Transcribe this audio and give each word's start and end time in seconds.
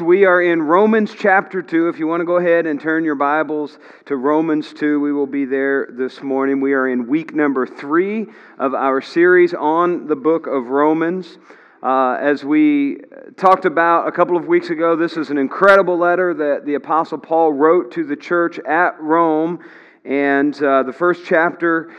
We 0.00 0.24
are 0.24 0.40
in 0.40 0.62
Romans 0.62 1.14
chapter 1.14 1.60
2. 1.60 1.88
If 1.88 1.98
you 1.98 2.06
want 2.06 2.22
to 2.22 2.24
go 2.24 2.38
ahead 2.38 2.64
and 2.64 2.80
turn 2.80 3.04
your 3.04 3.16
Bibles 3.16 3.78
to 4.06 4.16
Romans 4.16 4.72
2, 4.72 4.98
we 4.98 5.12
will 5.12 5.26
be 5.26 5.44
there 5.44 5.88
this 5.92 6.22
morning. 6.22 6.62
We 6.62 6.72
are 6.72 6.88
in 6.88 7.06
week 7.06 7.34
number 7.34 7.66
three 7.66 8.26
of 8.58 8.72
our 8.72 9.02
series 9.02 9.52
on 9.52 10.06
the 10.06 10.16
book 10.16 10.46
of 10.46 10.68
Romans. 10.68 11.36
Uh, 11.82 12.16
as 12.18 12.44
we 12.44 13.00
talked 13.36 13.66
about 13.66 14.08
a 14.08 14.12
couple 14.12 14.38
of 14.38 14.46
weeks 14.46 14.70
ago, 14.70 14.96
this 14.96 15.18
is 15.18 15.28
an 15.28 15.36
incredible 15.36 15.98
letter 15.98 16.32
that 16.32 16.64
the 16.64 16.74
Apostle 16.74 17.18
Paul 17.18 17.52
wrote 17.52 17.92
to 17.92 18.04
the 18.04 18.16
church 18.16 18.58
at 18.60 18.98
Rome. 19.00 19.58
And 20.06 20.54
uh, 20.62 20.82
the 20.82 20.94
first 20.94 21.26
chapter 21.26 21.90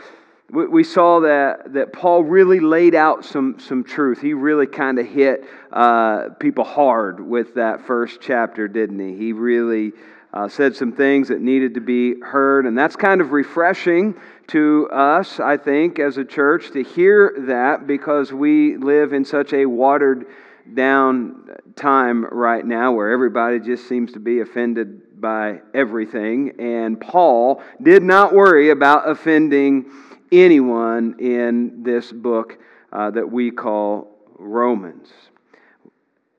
we 0.52 0.84
saw 0.84 1.20
that, 1.20 1.72
that 1.72 1.94
Paul 1.94 2.24
really 2.24 2.60
laid 2.60 2.94
out 2.94 3.24
some, 3.24 3.58
some 3.58 3.82
truth. 3.82 4.20
He 4.20 4.34
really 4.34 4.66
kind 4.66 4.98
of 4.98 5.06
hit 5.06 5.44
uh, 5.72 6.28
people 6.38 6.64
hard 6.64 7.26
with 7.26 7.54
that 7.54 7.86
first 7.86 8.20
chapter, 8.20 8.68
didn't 8.68 8.98
he? 8.98 9.16
He 9.16 9.32
really 9.32 9.92
uh, 10.34 10.48
said 10.48 10.76
some 10.76 10.92
things 10.92 11.28
that 11.28 11.40
needed 11.40 11.74
to 11.74 11.80
be 11.80 12.20
heard, 12.20 12.66
and 12.66 12.76
that's 12.76 12.96
kind 12.96 13.22
of 13.22 13.32
refreshing 13.32 14.14
to 14.48 14.90
us, 14.92 15.40
I 15.40 15.56
think, 15.56 15.98
as 15.98 16.18
a 16.18 16.24
church 16.24 16.70
to 16.72 16.82
hear 16.82 17.34
that 17.46 17.86
because 17.86 18.30
we 18.30 18.76
live 18.76 19.14
in 19.14 19.24
such 19.24 19.54
a 19.54 19.64
watered 19.64 20.26
down 20.74 21.48
time 21.76 22.26
right 22.26 22.64
now 22.64 22.92
where 22.92 23.10
everybody 23.10 23.58
just 23.58 23.88
seems 23.88 24.12
to 24.12 24.20
be 24.20 24.40
offended 24.40 25.20
by 25.20 25.60
everything, 25.72 26.52
and 26.58 27.00
Paul 27.00 27.62
did 27.80 28.02
not 28.02 28.34
worry 28.34 28.70
about 28.70 29.08
offending 29.08 29.90
anyone 30.32 31.16
in 31.20 31.82
this 31.82 32.10
book 32.10 32.58
uh, 32.92 33.10
that 33.10 33.30
we 33.30 33.50
call 33.50 34.08
Romans. 34.38 35.12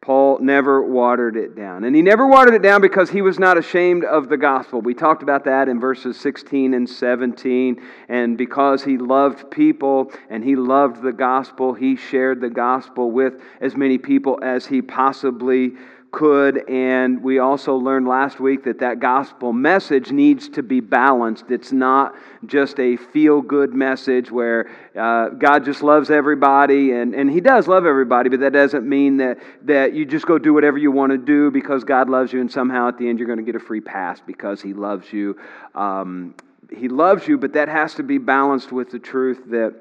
Paul 0.04 0.40
never 0.40 0.84
watered 0.84 1.38
it 1.38 1.56
down. 1.56 1.86
And 1.86 1.96
he 1.96 2.02
never 2.02 2.28
watered 2.28 2.54
it 2.56 2.62
down 2.62 2.82
because 2.82 3.10
he 3.10 3.22
was 3.22 3.40
not 3.40 3.58
ashamed 3.58 4.04
of 4.04 4.28
the 4.28 4.36
gospel. 4.36 4.82
We 4.82 4.94
talked 4.94 5.24
about 5.24 5.46
that 5.46 5.70
in 5.70 5.80
verses 5.80 6.20
16 6.20 6.74
and 6.74 6.90
17. 6.90 7.82
And 8.10 8.38
because 8.38 8.84
he 8.84 8.98
loved 8.98 9.50
people 9.50 10.12
and 10.30 10.44
he 10.44 10.58
loved 10.58 11.02
the 11.02 11.14
gospel, 11.14 11.74
he 11.74 11.96
shared 11.96 12.42
the 12.42 12.50
gospel 12.50 13.12
with 13.12 13.36
as 13.62 13.78
many 13.78 13.98
people 13.98 14.40
as 14.44 14.66
he 14.66 14.82
possibly 14.82 15.72
could. 16.14 16.70
And 16.70 17.22
we 17.22 17.40
also 17.40 17.76
learned 17.76 18.08
last 18.08 18.40
week 18.40 18.64
that 18.64 18.80
that 18.80 19.00
gospel 19.00 19.52
message 19.52 20.12
needs 20.12 20.48
to 20.50 20.64
be 20.64 20.80
balanced. 20.80 21.46
It's 21.50 21.74
not 21.74 22.16
just 22.46 22.80
a 22.80 22.96
feel 22.96 23.42
good 23.42 23.74
message 23.74 24.32
where 24.32 24.70
uh, 24.98 25.30
God 25.30 25.66
just 25.66 25.82
loves 25.82 26.12
everybody, 26.12 26.92
and, 26.92 27.14
and 27.14 27.30
He 27.30 27.42
does 27.42 27.68
love 27.68 27.86
everybody, 27.86 28.30
but 28.30 28.40
that 28.42 28.54
doesn't 28.54 28.88
mean 28.88 29.18
that, 29.18 29.40
that 29.64 29.94
you 29.94 30.06
just 30.06 30.26
go 30.26 30.38
do 30.38 30.54
whatever 30.54 30.78
you 30.78 30.92
want 30.92 31.12
to 31.12 31.18
do 31.18 31.52
because 31.52 31.84
God 31.84 32.10
loves 32.10 32.32
you, 32.32 32.40
and 32.40 32.52
somehow 32.52 32.88
at 32.88 32.98
the 32.98 33.10
end 33.10 33.20
you're 33.20 33.28
going 33.28 33.44
to 33.44 33.46
get 33.46 33.56
a 33.56 33.66
free 33.66 33.82
pass 33.82 34.22
because 34.26 34.62
He 34.62 34.74
loves 34.74 35.12
you. 35.12 35.38
Um, 35.76 36.36
he 36.76 36.88
loves 36.88 37.28
you, 37.28 37.38
but 37.38 37.54
that 37.54 37.68
has 37.68 37.94
to 37.96 38.04
be 38.04 38.18
balanced 38.18 38.72
with 38.72 38.90
the 38.90 38.98
truth 38.98 39.44
that 39.48 39.76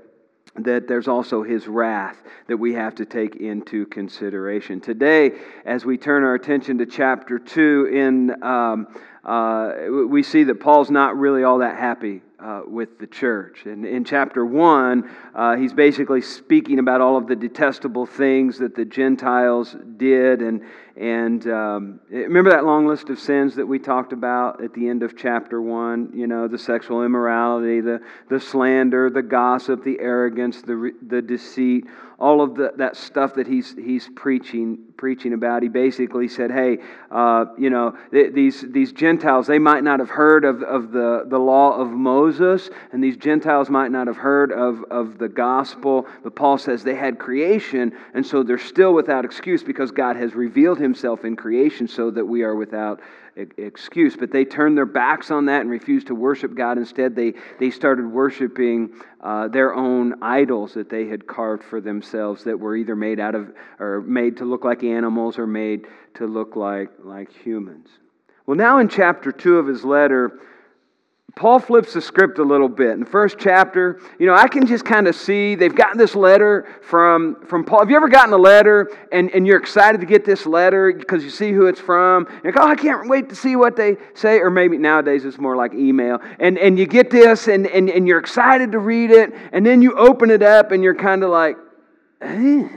that 0.56 0.86
there's 0.86 1.08
also 1.08 1.42
his 1.42 1.66
wrath 1.66 2.22
that 2.46 2.56
we 2.56 2.74
have 2.74 2.94
to 2.96 3.06
take 3.06 3.36
into 3.36 3.86
consideration. 3.86 4.80
Today, 4.80 5.32
as 5.64 5.84
we 5.84 5.96
turn 5.96 6.24
our 6.24 6.34
attention 6.34 6.78
to 6.78 6.86
chapter 6.86 7.38
2, 7.38 7.86
in, 7.86 8.42
um, 8.42 8.86
uh, 9.24 9.72
we 10.08 10.22
see 10.22 10.44
that 10.44 10.60
Paul's 10.60 10.90
not 10.90 11.16
really 11.16 11.44
all 11.44 11.58
that 11.58 11.78
happy 11.78 12.20
uh, 12.42 12.62
with 12.66 12.98
the 12.98 13.06
church. 13.06 13.66
And 13.66 13.86
in 13.86 14.04
chapter 14.04 14.44
1, 14.44 15.10
uh, 15.34 15.56
he's 15.56 15.72
basically 15.72 16.20
speaking 16.20 16.78
about 16.78 17.00
all 17.00 17.16
of 17.16 17.26
the 17.26 17.36
detestable 17.36 18.06
things 18.06 18.58
that 18.58 18.74
the 18.74 18.84
Gentiles 18.84 19.76
did. 19.96 20.42
And, 20.42 20.62
and 20.96 21.46
um, 21.46 22.00
remember 22.10 22.50
that 22.50 22.64
long 22.64 22.86
list 22.86 23.10
of 23.10 23.18
sins 23.18 23.54
that 23.56 23.66
we 23.66 23.78
talked 23.78 24.12
about 24.12 24.62
at 24.62 24.74
the 24.74 24.88
end 24.88 25.02
of 25.02 25.16
chapter 25.16 25.62
1? 25.62 26.12
You 26.14 26.26
know, 26.26 26.48
the 26.48 26.58
sexual 26.58 27.04
immorality, 27.04 27.80
the, 27.80 28.00
the 28.28 28.40
slander, 28.40 29.08
the 29.08 29.22
gossip, 29.22 29.84
the 29.84 30.00
arrogance, 30.00 30.62
the, 30.62 30.92
the 31.06 31.22
deceit, 31.22 31.84
all 32.22 32.40
of 32.40 32.54
the, 32.54 32.72
that 32.76 32.96
stuff 32.96 33.34
that 33.34 33.48
he's, 33.48 33.74
he's 33.74 34.08
preaching, 34.14 34.78
preaching 34.96 35.32
about. 35.32 35.64
He 35.64 35.68
basically 35.68 36.28
said, 36.28 36.52
hey, 36.52 36.78
uh, 37.10 37.46
you 37.58 37.68
know, 37.68 37.96
th- 38.12 38.32
these, 38.32 38.64
these 38.68 38.92
Gentiles, 38.92 39.48
they 39.48 39.58
might 39.58 39.82
not 39.82 39.98
have 39.98 40.08
heard 40.08 40.44
of, 40.44 40.62
of 40.62 40.92
the, 40.92 41.24
the 41.26 41.38
law 41.38 41.76
of 41.76 41.90
Moses, 41.90 42.31
and 42.40 43.02
these 43.02 43.16
Gentiles 43.16 43.68
might 43.70 43.90
not 43.90 44.06
have 44.06 44.16
heard 44.16 44.52
of, 44.52 44.84
of 44.90 45.18
the 45.18 45.28
gospel, 45.28 46.06
but 46.22 46.34
Paul 46.34 46.58
says 46.58 46.82
they 46.82 46.94
had 46.94 47.18
creation, 47.18 47.92
and 48.14 48.24
so 48.24 48.42
they're 48.42 48.58
still 48.58 48.94
without 48.94 49.24
excuse 49.24 49.62
because 49.62 49.90
God 49.90 50.16
has 50.16 50.34
revealed 50.34 50.78
himself 50.78 51.24
in 51.24 51.36
creation 51.36 51.88
so 51.88 52.10
that 52.10 52.24
we 52.24 52.42
are 52.42 52.54
without 52.54 53.00
excuse. 53.36 54.16
But 54.16 54.30
they 54.30 54.44
turned 54.44 54.76
their 54.76 54.86
backs 54.86 55.30
on 55.30 55.46
that 55.46 55.62
and 55.62 55.70
refused 55.70 56.08
to 56.08 56.14
worship 56.14 56.54
God. 56.54 56.78
Instead, 56.78 57.16
they, 57.16 57.34
they 57.58 57.70
started 57.70 58.06
worshiping 58.06 58.90
uh, 59.20 59.48
their 59.48 59.74
own 59.74 60.22
idols 60.22 60.74
that 60.74 60.90
they 60.90 61.06
had 61.06 61.26
carved 61.26 61.64
for 61.64 61.80
themselves 61.80 62.44
that 62.44 62.58
were 62.58 62.76
either 62.76 62.96
made 62.96 63.20
out 63.20 63.34
of 63.34 63.52
or 63.78 64.00
made 64.02 64.36
to 64.38 64.44
look 64.44 64.64
like 64.64 64.82
animals 64.84 65.38
or 65.38 65.46
made 65.46 65.86
to 66.14 66.26
look 66.26 66.56
like, 66.56 66.90
like 67.02 67.32
humans. 67.32 67.88
Well, 68.46 68.56
now 68.56 68.78
in 68.78 68.88
chapter 68.88 69.30
2 69.30 69.58
of 69.58 69.66
his 69.66 69.84
letter, 69.84 70.40
Paul 71.34 71.58
flips 71.60 71.94
the 71.94 72.02
script 72.02 72.38
a 72.38 72.42
little 72.42 72.68
bit. 72.68 72.90
In 72.90 73.00
the 73.00 73.06
first 73.06 73.36
chapter, 73.38 74.00
you 74.18 74.26
know, 74.26 74.34
I 74.34 74.48
can 74.48 74.66
just 74.66 74.84
kind 74.84 75.08
of 75.08 75.16
see 75.16 75.54
they've 75.54 75.74
gotten 75.74 75.96
this 75.96 76.14
letter 76.14 76.68
from, 76.82 77.36
from 77.46 77.64
Paul. 77.64 77.80
Have 77.80 77.90
you 77.90 77.96
ever 77.96 78.08
gotten 78.08 78.34
a 78.34 78.38
letter 78.38 78.90
and, 79.12 79.30
and 79.30 79.46
you're 79.46 79.58
excited 79.58 80.00
to 80.02 80.06
get 80.06 80.26
this 80.26 80.44
letter 80.44 80.92
because 80.92 81.24
you 81.24 81.30
see 81.30 81.52
who 81.52 81.66
it's 81.66 81.80
from? 81.80 82.26
You're 82.44 82.52
like, 82.52 82.62
oh, 82.62 82.68
I 82.68 82.74
can't 82.74 83.08
wait 83.08 83.30
to 83.30 83.34
see 83.34 83.56
what 83.56 83.76
they 83.76 83.96
say. 84.14 84.38
Or 84.38 84.50
maybe 84.50 84.76
nowadays 84.76 85.24
it's 85.24 85.38
more 85.38 85.56
like 85.56 85.72
email. 85.72 86.20
And, 86.38 86.58
and 86.58 86.78
you 86.78 86.86
get 86.86 87.10
this 87.10 87.48
and, 87.48 87.66
and, 87.66 87.88
and 87.88 88.06
you're 88.06 88.20
excited 88.20 88.72
to 88.72 88.78
read 88.78 89.10
it. 89.10 89.32
And 89.52 89.64
then 89.64 89.80
you 89.80 89.96
open 89.96 90.30
it 90.30 90.42
up 90.42 90.70
and 90.70 90.82
you're 90.82 90.94
kind 90.94 91.24
of 91.24 91.30
like, 91.30 91.56
eh 92.20 92.68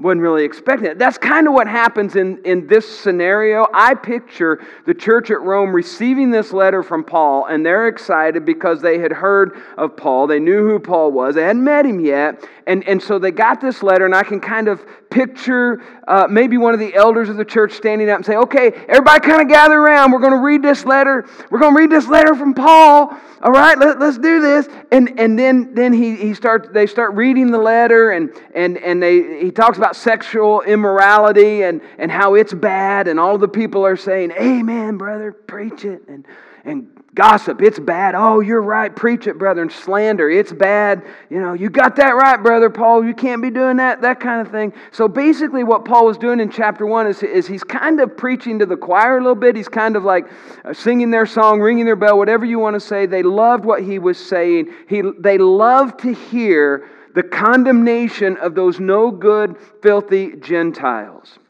wasn't 0.00 0.20
really 0.20 0.44
expecting 0.44 0.86
it. 0.86 0.98
That's 0.98 1.18
kind 1.18 1.48
of 1.48 1.54
what 1.54 1.66
happens 1.66 2.14
in, 2.14 2.38
in 2.44 2.68
this 2.68 2.88
scenario. 3.00 3.66
I 3.74 3.94
picture 3.94 4.64
the 4.86 4.94
church 4.94 5.30
at 5.32 5.40
Rome 5.40 5.74
receiving 5.74 6.30
this 6.30 6.52
letter 6.52 6.84
from 6.84 7.02
Paul, 7.02 7.46
and 7.46 7.66
they're 7.66 7.88
excited 7.88 8.44
because 8.44 8.80
they 8.80 8.98
had 9.00 9.10
heard 9.10 9.60
of 9.76 9.96
Paul. 9.96 10.28
They 10.28 10.38
knew 10.38 10.68
who 10.68 10.78
Paul 10.78 11.10
was. 11.10 11.34
They 11.34 11.42
hadn't 11.42 11.64
met 11.64 11.84
him 11.84 11.98
yet. 11.98 12.46
And, 12.68 12.86
and 12.86 13.02
so 13.02 13.18
they 13.18 13.32
got 13.32 13.60
this 13.60 13.82
letter, 13.82 14.04
and 14.06 14.14
I 14.14 14.22
can 14.22 14.40
kind 14.40 14.68
of 14.68 14.84
picture 15.10 15.82
uh, 16.06 16.26
maybe 16.28 16.56
one 16.58 16.74
of 16.74 16.80
the 16.80 16.94
elders 16.94 17.28
of 17.28 17.36
the 17.36 17.44
church 17.44 17.72
standing 17.72 18.08
up 18.10 18.16
and 18.16 18.26
say, 18.26 18.36
Okay, 18.36 18.72
everybody 18.88 19.20
kind 19.20 19.42
of 19.42 19.48
gather 19.48 19.78
around. 19.78 20.12
We're 20.12 20.20
going 20.20 20.32
to 20.32 20.38
read 20.38 20.62
this 20.62 20.84
letter. 20.84 21.26
We're 21.50 21.58
going 21.58 21.74
to 21.74 21.80
read 21.80 21.90
this 21.90 22.08
letter 22.08 22.34
from 22.34 22.54
Paul. 22.54 23.16
All 23.40 23.52
right, 23.52 23.78
let, 23.78 23.98
let's 24.00 24.18
do 24.18 24.40
this. 24.40 24.68
And, 24.90 25.18
and 25.20 25.38
then, 25.38 25.74
then 25.74 25.92
he, 25.92 26.16
he 26.16 26.34
starts, 26.34 26.68
they 26.72 26.86
start 26.86 27.14
reading 27.14 27.50
the 27.50 27.58
letter, 27.58 28.10
and, 28.10 28.30
and, 28.54 28.78
and 28.78 29.00
they, 29.00 29.40
he 29.40 29.50
talks 29.52 29.78
about 29.78 29.94
sexual 29.94 30.62
immorality 30.62 31.62
and, 31.62 31.80
and 31.98 32.10
how 32.10 32.34
it's 32.34 32.52
bad. 32.52 33.06
And 33.06 33.20
all 33.20 33.38
the 33.38 33.48
people 33.48 33.86
are 33.86 33.96
saying, 33.96 34.32
Amen, 34.32 34.96
brother, 34.96 35.32
preach 35.32 35.84
it. 35.84 36.02
And, 36.08 36.26
and 36.68 36.98
Gossip, 37.18 37.62
it's 37.62 37.80
bad. 37.80 38.14
Oh, 38.14 38.38
you're 38.38 38.62
right. 38.62 38.94
Preach 38.94 39.26
it, 39.26 39.38
brother. 39.38 39.60
And 39.60 39.72
slander, 39.72 40.30
it's 40.30 40.52
bad. 40.52 41.02
You 41.30 41.40
know, 41.40 41.52
you 41.52 41.68
got 41.68 41.96
that 41.96 42.14
right, 42.14 42.40
brother 42.40 42.70
Paul. 42.70 43.04
You 43.04 43.12
can't 43.12 43.42
be 43.42 43.50
doing 43.50 43.78
that, 43.78 44.02
that 44.02 44.20
kind 44.20 44.40
of 44.40 44.52
thing. 44.52 44.72
So 44.92 45.08
basically, 45.08 45.64
what 45.64 45.84
Paul 45.84 46.06
was 46.06 46.16
doing 46.16 46.38
in 46.38 46.48
chapter 46.48 46.86
one 46.86 47.08
is, 47.08 47.24
is 47.24 47.48
he's 47.48 47.64
kind 47.64 48.00
of 48.00 48.16
preaching 48.16 48.60
to 48.60 48.66
the 48.66 48.76
choir 48.76 49.16
a 49.16 49.20
little 49.20 49.34
bit. 49.34 49.56
He's 49.56 49.66
kind 49.66 49.96
of 49.96 50.04
like 50.04 50.26
uh, 50.64 50.72
singing 50.72 51.10
their 51.10 51.26
song, 51.26 51.60
ringing 51.60 51.86
their 51.86 51.96
bell, 51.96 52.16
whatever 52.16 52.44
you 52.44 52.60
want 52.60 52.74
to 52.74 52.80
say. 52.80 53.04
They 53.04 53.24
loved 53.24 53.64
what 53.64 53.82
he 53.82 53.98
was 53.98 54.16
saying. 54.16 54.72
He, 54.88 55.02
they 55.18 55.38
loved 55.38 55.98
to 56.02 56.14
hear 56.14 56.88
the 57.16 57.24
condemnation 57.24 58.36
of 58.36 58.54
those 58.54 58.78
no 58.78 59.10
good, 59.10 59.56
filthy 59.82 60.36
Gentiles. 60.36 61.40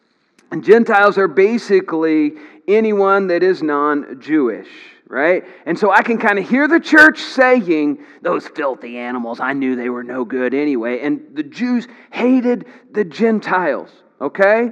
And 0.51 0.65
Gentiles 0.65 1.19
are 1.19 1.29
basically 1.29 2.37
anyone 2.67 3.27
that 3.27 3.43
is 3.43 3.63
non 3.63 4.19
Jewish 4.19 4.69
right? 5.09 5.45
And 5.67 5.79
so 5.79 5.91
I 5.91 6.03
can 6.03 6.19
kind 6.19 6.39
of 6.39 6.49
hear 6.49 6.69
the 6.69 6.81
church 6.81 7.21
saying, 7.21 8.05
Those 8.23 8.47
filthy 8.47 8.99
animals, 8.99 9.41
I 9.41 9.55
knew 9.55 9.75
they 9.75 9.89
were 9.89 10.05
no 10.05 10.25
good 10.25 10.55
anyway. 10.55 11.01
And 11.01 11.35
the 11.35 11.43
Jews 11.43 11.89
hated 12.11 12.67
the 12.93 13.05
Gentiles, 13.05 13.91
okay? 14.21 14.71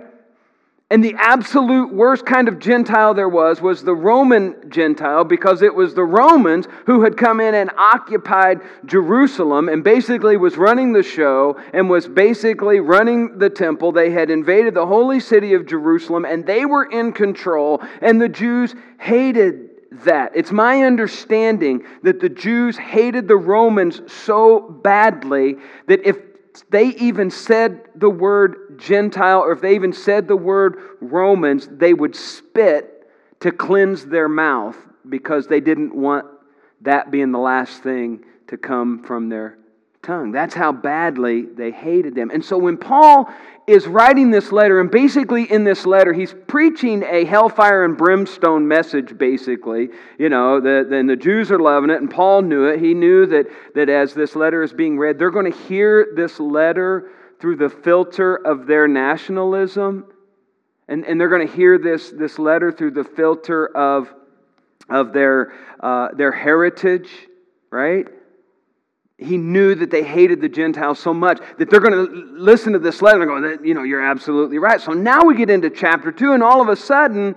And 0.88 1.02
the 1.02 1.16
absolute 1.18 1.92
worst 1.92 2.24
kind 2.24 2.46
of 2.46 2.60
Gentile 2.60 3.12
there 3.12 3.28
was 3.28 3.60
was 3.60 3.82
the 3.82 3.94
Roman 3.94 4.70
Gentile 4.70 5.24
because 5.24 5.62
it 5.62 5.74
was 5.74 5.94
the 5.94 6.04
Romans 6.04 6.68
who 6.84 7.02
had 7.02 7.16
come 7.16 7.40
in 7.40 7.56
and 7.56 7.70
occupied 7.76 8.60
Jerusalem 8.84 9.68
and 9.68 9.82
basically 9.82 10.36
was 10.36 10.56
running 10.56 10.92
the 10.92 11.02
show 11.02 11.60
and 11.72 11.90
was 11.90 12.06
basically 12.06 12.78
running 12.78 13.38
the 13.38 13.50
temple. 13.50 13.90
They 13.90 14.10
had 14.10 14.30
invaded 14.30 14.74
the 14.74 14.86
holy 14.86 15.18
city 15.18 15.54
of 15.54 15.66
Jerusalem 15.66 16.24
and 16.24 16.46
they 16.46 16.64
were 16.64 16.84
in 16.84 17.12
control, 17.12 17.82
and 18.00 18.20
the 18.20 18.28
Jews 18.28 18.72
hated 19.00 19.75
that. 19.90 20.32
It's 20.34 20.52
my 20.52 20.82
understanding 20.82 21.84
that 22.02 22.20
the 22.20 22.28
Jews 22.28 22.76
hated 22.76 23.28
the 23.28 23.36
Romans 23.36 24.00
so 24.06 24.60
badly 24.60 25.56
that 25.86 26.06
if 26.06 26.16
they 26.70 26.88
even 26.96 27.30
said 27.30 27.88
the 27.94 28.10
word 28.10 28.78
Gentile 28.78 29.40
or 29.40 29.52
if 29.52 29.60
they 29.60 29.74
even 29.74 29.92
said 29.92 30.26
the 30.26 30.36
word 30.36 30.78
Romans, 31.00 31.68
they 31.70 31.94
would 31.94 32.16
spit 32.16 33.08
to 33.40 33.52
cleanse 33.52 34.06
their 34.06 34.28
mouth 34.28 34.76
because 35.08 35.46
they 35.46 35.60
didn't 35.60 35.94
want 35.94 36.26
that 36.82 37.10
being 37.10 37.32
the 37.32 37.38
last 37.38 37.82
thing 37.82 38.24
to 38.48 38.56
come 38.56 39.02
from 39.02 39.28
their 39.28 39.58
tongue. 40.02 40.32
That's 40.32 40.54
how 40.54 40.72
badly 40.72 41.42
they 41.42 41.70
hated 41.70 42.14
them. 42.14 42.30
And 42.30 42.44
so 42.44 42.56
when 42.58 42.76
Paul 42.76 43.28
is 43.66 43.86
writing 43.88 44.30
this 44.30 44.52
letter, 44.52 44.80
and 44.80 44.90
basically 44.90 45.50
in 45.50 45.64
this 45.64 45.86
letter, 45.86 46.12
he's 46.12 46.34
preaching 46.46 47.02
a 47.02 47.24
hellfire 47.24 47.84
and 47.84 47.96
brimstone 47.96 48.66
message, 48.66 49.18
basically. 49.18 49.88
You 50.18 50.28
know, 50.28 50.60
the, 50.60 50.88
and 50.92 51.08
the 51.08 51.16
Jews 51.16 51.50
are 51.50 51.58
loving 51.58 51.90
it, 51.90 52.00
and 52.00 52.10
Paul 52.10 52.42
knew 52.42 52.66
it. 52.66 52.80
He 52.80 52.94
knew 52.94 53.26
that, 53.26 53.46
that 53.74 53.88
as 53.88 54.14
this 54.14 54.36
letter 54.36 54.62
is 54.62 54.72
being 54.72 54.98
read, 54.98 55.18
they're 55.18 55.30
going 55.30 55.50
to 55.50 55.58
hear 55.58 56.12
this 56.14 56.38
letter 56.38 57.10
through 57.40 57.56
the 57.56 57.68
filter 57.68 58.36
of 58.36 58.66
their 58.66 58.86
nationalism. 58.86 60.06
And, 60.88 61.04
and 61.04 61.20
they're 61.20 61.28
going 61.28 61.46
to 61.46 61.52
hear 61.52 61.78
this, 61.78 62.10
this 62.10 62.38
letter 62.38 62.70
through 62.70 62.92
the 62.92 63.04
filter 63.04 63.76
of, 63.76 64.14
of 64.88 65.12
their, 65.12 65.52
uh, 65.80 66.08
their 66.16 66.30
heritage, 66.30 67.08
right? 67.70 68.06
He 69.18 69.38
knew 69.38 69.74
that 69.74 69.90
they 69.90 70.02
hated 70.02 70.42
the 70.42 70.48
Gentiles 70.48 70.98
so 70.98 71.14
much 71.14 71.40
that 71.58 71.70
they're 71.70 71.80
going 71.80 71.94
to 71.94 72.12
listen 72.38 72.74
to 72.74 72.78
this 72.78 73.00
letter 73.00 73.22
and 73.22 73.58
go, 73.58 73.64
you 73.64 73.72
know, 73.72 73.82
you're 73.82 74.02
absolutely 74.02 74.58
right. 74.58 74.80
So 74.80 74.92
now 74.92 75.24
we 75.24 75.34
get 75.34 75.48
into 75.48 75.70
chapter 75.70 76.12
2, 76.12 76.32
and 76.32 76.42
all 76.42 76.60
of 76.60 76.68
a 76.68 76.76
sudden, 76.76 77.34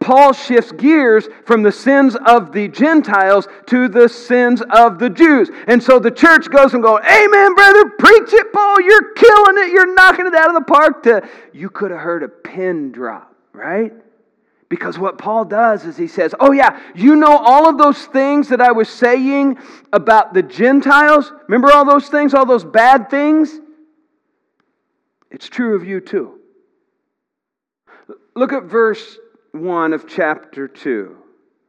Paul 0.00 0.32
shifts 0.32 0.72
gears 0.72 1.28
from 1.44 1.62
the 1.62 1.70
sins 1.70 2.16
of 2.26 2.52
the 2.52 2.66
Gentiles 2.68 3.46
to 3.66 3.86
the 3.86 4.08
sins 4.08 4.62
of 4.70 4.98
the 4.98 5.10
Jews. 5.10 5.50
And 5.68 5.80
so 5.80 6.00
the 6.00 6.10
church 6.10 6.50
goes 6.50 6.74
and 6.74 6.82
goes, 6.82 7.00
Amen, 7.04 7.54
brother, 7.54 7.90
preach 7.98 8.32
it, 8.32 8.52
Paul. 8.52 8.80
You're 8.80 9.12
killing 9.12 9.58
it. 9.58 9.72
You're 9.72 9.94
knocking 9.94 10.26
it 10.26 10.34
out 10.34 10.48
of 10.48 10.54
the 10.54 10.64
park. 10.66 11.02
To, 11.04 11.28
you 11.52 11.68
could 11.68 11.90
have 11.90 12.00
heard 12.00 12.22
a 12.22 12.28
pin 12.28 12.92
drop, 12.92 13.34
right? 13.52 13.92
Because 14.70 14.96
what 14.98 15.18
Paul 15.18 15.44
does 15.44 15.84
is 15.84 15.96
he 15.96 16.06
says, 16.06 16.32
Oh, 16.38 16.52
yeah, 16.52 16.80
you 16.94 17.16
know 17.16 17.36
all 17.36 17.68
of 17.68 17.76
those 17.76 18.06
things 18.06 18.48
that 18.48 18.60
I 18.60 18.70
was 18.70 18.88
saying 18.88 19.58
about 19.92 20.32
the 20.32 20.44
Gentiles? 20.44 21.30
Remember 21.48 21.72
all 21.72 21.84
those 21.84 22.08
things, 22.08 22.32
all 22.32 22.46
those 22.46 22.64
bad 22.64 23.10
things? 23.10 23.58
It's 25.30 25.48
true 25.48 25.74
of 25.74 25.84
you 25.84 26.00
too. 26.00 26.38
Look 28.36 28.52
at 28.52 28.64
verse 28.64 29.18
1 29.52 29.92
of 29.92 30.08
chapter 30.08 30.68
2. 30.68 31.16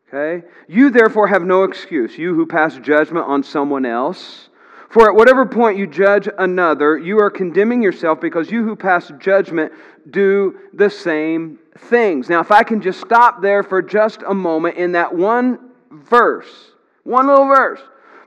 Okay? 0.08 0.46
You 0.68 0.92
therefore 0.92 1.28
have 1.28 1.44
no 1.44 1.64
excuse, 1.64 2.16
you 2.18 2.36
who 2.36 2.46
pass 2.46 2.78
judgment 2.78 3.26
on 3.26 3.42
someone 3.42 3.86
else. 3.86 4.50
For 4.92 5.10
at 5.10 5.16
whatever 5.16 5.46
point 5.46 5.78
you 5.78 5.88
judge 5.88 6.28
another, 6.38 6.98
you 6.98 7.18
are 7.22 7.30
condemning 7.30 7.82
yourself 7.82 8.20
because 8.20 8.52
you 8.52 8.66
who 8.66 8.76
pass 8.76 9.10
judgment 9.20 9.72
do 10.10 10.60
the 10.74 10.90
same 10.90 11.60
things. 11.78 12.28
Now, 12.28 12.42
if 12.42 12.52
I 12.52 12.64
can 12.64 12.82
just 12.82 13.00
stop 13.00 13.42
there 13.42 13.64
for 13.64 13.82
just 13.82 14.22
a 14.28 14.34
moment 14.34 14.76
in 14.76 14.92
that 14.92 15.16
one 15.16 15.72
verse, 15.92 16.74
one 17.04 17.28
little 17.28 17.46
verse, 17.46 17.80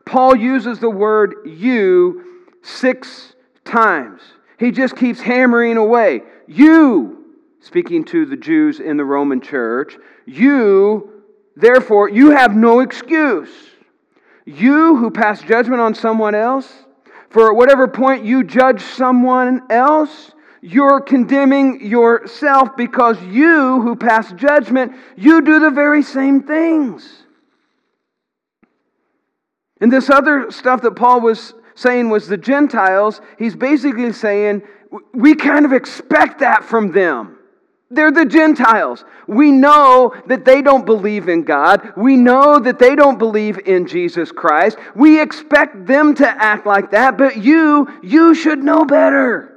Paul 0.07 0.37
uses 0.37 0.79
the 0.79 0.89
word 0.89 1.35
you 1.45 2.47
six 2.63 3.35
times. 3.67 4.23
He 4.59 4.71
just 4.71 4.97
keeps 4.97 5.21
hammering 5.21 5.77
away. 5.77 6.23
You, 6.47 7.27
speaking 7.61 8.05
to 8.07 8.25
the 8.25 8.37
Jews 8.37 8.81
in 8.81 8.97
the 8.97 9.05
Roman 9.05 9.43
church, 9.43 9.99
you, 10.25 11.25
therefore, 11.57 12.09
you 12.09 12.31
have 12.31 12.57
no 12.57 12.81
excuse. 12.81 13.51
You 14.45 14.97
who 14.97 15.11
pass 15.11 15.41
judgment 15.43 15.81
on 15.81 15.95
someone 15.95 16.35
else, 16.35 16.73
for 17.31 17.51
at 17.51 17.57
whatever 17.57 17.89
point 17.89 18.25
you 18.25 18.45
judge 18.45 18.83
someone 18.83 19.63
else, 19.71 20.33
you're 20.61 21.01
condemning 21.01 21.85
yourself 21.85 22.77
because 22.77 23.21
you 23.23 23.81
who 23.83 23.97
pass 23.97 24.33
judgment, 24.33 24.93
you 25.17 25.43
do 25.43 25.61
the 25.61 25.71
very 25.71 26.03
same 26.03 26.43
things. 26.43 27.25
And 29.81 29.93
this 29.93 30.09
other 30.09 30.51
stuff 30.51 30.81
that 30.83 30.93
Paul 30.93 31.21
was 31.21 31.55
saying 31.75 32.09
was 32.09 32.29
the 32.29 32.37
Gentiles, 32.39 33.21
he's 33.39 33.57
basically 33.57 34.13
saying 34.13 34.63
we 35.13 35.35
kind 35.35 35.65
of 35.65 35.73
expect 35.73 36.39
that 36.39 36.65
from 36.65 36.93
them. 36.93 37.39
They're 37.91 38.11
the 38.11 38.25
Gentiles. 38.25 39.05
We 39.27 39.53
know 39.53 40.15
that 40.27 40.45
they 40.45 40.63
don't 40.63 40.87
believe 40.87 41.29
in 41.29 41.45
God. 41.45 41.93
We 41.97 42.17
know 42.17 42.59
that 42.59 42.79
they 42.79 42.97
don't 42.97 43.19
believe 43.19 43.59
in 43.67 43.87
Jesus 43.87 44.33
Christ. 44.33 44.79
We 44.97 45.21
expect 45.21 45.87
them 45.87 46.15
to 46.17 46.29
act 46.29 46.67
like 46.67 46.91
that, 46.93 47.17
but 47.17 47.37
you, 47.37 47.89
you 48.03 48.35
should 48.35 48.65
know 48.65 48.85
better. 48.85 49.51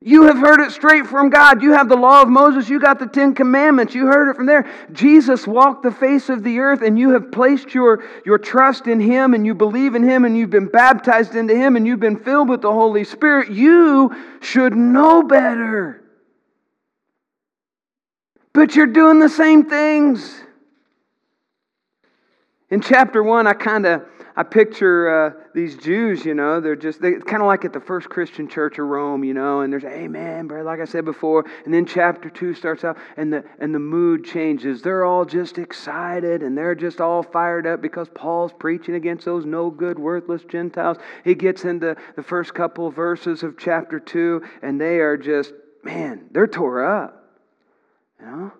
You 0.00 0.24
have 0.24 0.38
heard 0.38 0.60
it 0.60 0.70
straight 0.70 1.06
from 1.08 1.28
God. 1.28 1.60
You 1.60 1.72
have 1.72 1.88
the 1.88 1.96
law 1.96 2.22
of 2.22 2.28
Moses. 2.28 2.68
You 2.68 2.78
got 2.78 3.00
the 3.00 3.06
Ten 3.06 3.34
Commandments. 3.34 3.94
You 3.96 4.06
heard 4.06 4.30
it 4.30 4.36
from 4.36 4.46
there. 4.46 4.70
Jesus 4.92 5.44
walked 5.44 5.82
the 5.82 5.90
face 5.90 6.28
of 6.28 6.44
the 6.44 6.60
earth, 6.60 6.82
and 6.82 6.96
you 6.96 7.10
have 7.10 7.32
placed 7.32 7.74
your, 7.74 8.04
your 8.24 8.38
trust 8.38 8.86
in 8.86 9.00
Him, 9.00 9.34
and 9.34 9.44
you 9.44 9.54
believe 9.54 9.96
in 9.96 10.08
Him, 10.08 10.24
and 10.24 10.36
you've 10.36 10.50
been 10.50 10.68
baptized 10.68 11.34
into 11.34 11.56
Him, 11.56 11.74
and 11.74 11.84
you've 11.84 11.98
been 11.98 12.18
filled 12.18 12.48
with 12.48 12.62
the 12.62 12.72
Holy 12.72 13.02
Spirit. 13.02 13.50
You 13.50 14.14
should 14.40 14.76
know 14.76 15.24
better. 15.24 16.04
But 18.58 18.74
you're 18.74 18.88
doing 18.88 19.20
the 19.20 19.28
same 19.28 19.70
things. 19.70 20.42
In 22.70 22.80
chapter 22.80 23.22
1, 23.22 23.46
I 23.46 23.52
kind 23.52 23.86
of 23.86 24.02
I 24.34 24.42
picture 24.42 25.08
uh, 25.08 25.44
these 25.54 25.76
Jews, 25.76 26.24
you 26.24 26.34
know, 26.34 26.60
they're 26.60 26.74
just 26.74 27.00
they 27.00 27.12
kind 27.12 27.40
of 27.40 27.46
like 27.46 27.64
at 27.64 27.72
the 27.72 27.78
first 27.80 28.08
Christian 28.08 28.48
church 28.48 28.80
of 28.80 28.86
Rome, 28.86 29.22
you 29.22 29.32
know, 29.32 29.60
and 29.60 29.72
there's 29.72 29.84
amen, 29.84 30.48
brother, 30.48 30.64
like 30.64 30.80
I 30.80 30.86
said 30.86 31.04
before, 31.04 31.44
and 31.66 31.72
then 31.72 31.86
chapter 31.86 32.28
2 32.28 32.52
starts 32.52 32.82
out 32.82 32.98
and 33.16 33.32
the 33.32 33.44
and 33.60 33.72
the 33.72 33.78
mood 33.78 34.24
changes. 34.24 34.82
They're 34.82 35.04
all 35.04 35.24
just 35.24 35.58
excited 35.58 36.42
and 36.42 36.58
they're 36.58 36.74
just 36.74 37.00
all 37.00 37.22
fired 37.22 37.64
up 37.64 37.80
because 37.80 38.08
Paul's 38.12 38.52
preaching 38.58 38.96
against 38.96 39.24
those 39.24 39.46
no 39.46 39.70
good, 39.70 40.00
worthless 40.00 40.42
Gentiles. 40.42 40.96
He 41.22 41.36
gets 41.36 41.64
into 41.64 41.94
the 42.16 42.22
first 42.24 42.54
couple 42.54 42.90
verses 42.90 43.44
of 43.44 43.56
chapter 43.56 44.00
2 44.00 44.42
and 44.62 44.80
they 44.80 44.98
are 44.98 45.16
just 45.16 45.52
man, 45.84 46.26
they're 46.32 46.48
tore 46.48 46.84
up. 46.84 47.17
You 48.20 48.26
know? 48.26 48.52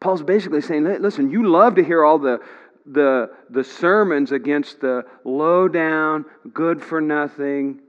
Paul's 0.00 0.22
basically 0.22 0.60
saying, 0.60 0.84
listen, 1.00 1.30
you 1.30 1.48
love 1.48 1.74
to 1.74 1.84
hear 1.84 2.04
all 2.04 2.18
the, 2.18 2.40
the, 2.86 3.30
the 3.50 3.64
sermons 3.64 4.32
against 4.32 4.80
the 4.80 5.04
low 5.24 5.68
down, 5.68 6.24
good 6.52 6.82
for 6.82 7.00
nothing, 7.00 7.80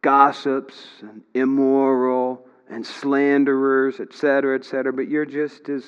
gossips 0.00 0.74
and 1.02 1.22
immoral 1.34 2.46
and 2.70 2.86
slanderers, 2.86 4.00
etc., 4.00 4.56
etc., 4.56 4.92
but 4.92 5.08
you're 5.08 5.26
just 5.26 5.68
as 5.68 5.84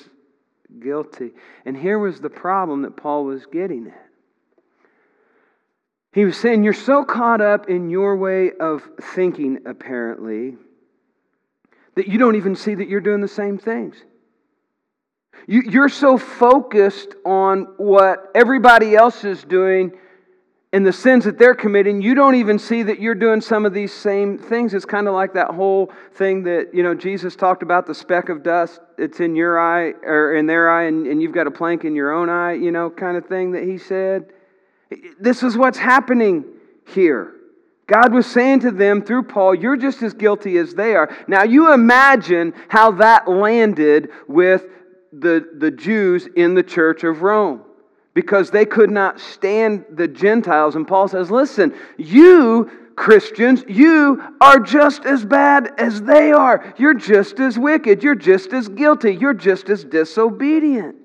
guilty. 0.79 1.31
And 1.65 1.75
here 1.75 1.97
was 1.97 2.19
the 2.19 2.29
problem 2.29 2.83
that 2.83 2.95
Paul 2.95 3.25
was 3.25 3.45
getting 3.47 3.87
at. 3.87 4.05
He 6.13 6.23
was 6.23 6.37
saying, 6.37 6.63
You're 6.63 6.73
so 6.73 7.03
caught 7.03 7.41
up 7.41 7.69
in 7.69 7.89
your 7.89 8.15
way 8.15 8.51
of 8.59 8.87
thinking, 9.01 9.59
apparently, 9.65 10.55
that 11.95 12.07
you 12.07 12.17
don't 12.17 12.35
even 12.35 12.55
see 12.55 12.75
that 12.75 12.87
you're 12.87 13.01
doing 13.01 13.21
the 13.21 13.27
same 13.27 13.57
things. 13.57 13.97
You, 15.47 15.81
are 15.81 15.89
so 15.89 16.17
focused 16.17 17.15
on 17.25 17.67
what 17.77 18.31
everybody 18.33 18.95
else 18.95 19.23
is 19.23 19.43
doing 19.43 19.91
and 20.75 20.85
the 20.85 20.91
sins 20.91 21.23
that 21.23 21.37
they're 21.37 21.55
committing, 21.55 22.01
you 22.01 22.15
don't 22.15 22.35
even 22.35 22.59
see 22.59 22.83
that 22.83 22.99
you're 22.99 23.15
doing 23.15 23.39
some 23.39 23.65
of 23.65 23.73
these 23.73 23.93
same 23.93 24.37
things. 24.37 24.73
It's 24.73 24.83
kind 24.83 25.07
of 25.07 25.13
like 25.13 25.33
that 25.33 25.51
whole 25.51 25.89
thing 26.15 26.43
that, 26.43 26.71
you 26.73 26.83
know, 26.83 26.93
Jesus 26.93 27.33
talked 27.35 27.63
about 27.63 27.87
the 27.87 27.95
speck 27.95 28.27
of 28.27 28.43
dust. 28.43 28.81
It's 28.97 29.21
in 29.21 29.37
your 29.37 29.57
eye 29.57 29.93
or 30.03 30.35
in 30.35 30.47
their 30.47 30.69
eye, 30.69 30.87
and, 30.87 31.07
and 31.07 31.21
you've 31.21 31.31
got 31.31 31.47
a 31.47 31.51
plank 31.51 31.85
in 31.85 31.95
your 31.95 32.11
own 32.11 32.27
eye, 32.27 32.55
you 32.55 32.71
know, 32.71 32.89
kind 32.89 33.15
of 33.15 33.25
thing 33.25 33.51
that 33.51 33.63
he 33.63 33.77
said. 33.77 34.33
This 35.17 35.43
is 35.43 35.57
what's 35.57 35.77
happening 35.77 36.43
here. 36.87 37.35
God 37.87 38.13
was 38.13 38.25
saying 38.25 38.61
to 38.61 38.71
them 38.71 39.01
through 39.01 39.23
Paul, 39.23 39.55
You're 39.55 39.77
just 39.77 40.01
as 40.01 40.13
guilty 40.13 40.57
as 40.57 40.73
they 40.73 40.95
are. 40.95 41.15
Now, 41.27 41.43
you 41.43 41.71
imagine 41.71 42.53
how 42.67 42.91
that 42.91 43.29
landed 43.29 44.09
with 44.27 44.65
the, 45.19 45.49
the 45.57 45.71
Jews 45.71 46.27
in 46.35 46.53
the 46.53 46.63
church 46.63 47.03
of 47.03 47.21
Rome 47.21 47.61
because 48.13 48.49
they 48.49 48.65
could 48.65 48.89
not 48.89 49.19
stand 49.19 49.85
the 49.91 50.07
Gentiles. 50.07 50.75
And 50.75 50.87
Paul 50.87 51.07
says, 51.07 51.29
Listen, 51.29 51.75
you 51.97 52.71
Christians, 52.95 53.63
you 53.67 54.23
are 54.39 54.59
just 54.59 55.05
as 55.05 55.25
bad 55.25 55.73
as 55.77 56.01
they 56.01 56.31
are. 56.31 56.73
You're 56.77 56.93
just 56.93 57.39
as 57.39 57.59
wicked. 57.59 58.03
You're 58.03 58.15
just 58.15 58.53
as 58.53 58.69
guilty. 58.69 59.13
You're 59.13 59.33
just 59.33 59.69
as 59.69 59.83
disobedient. 59.83 60.95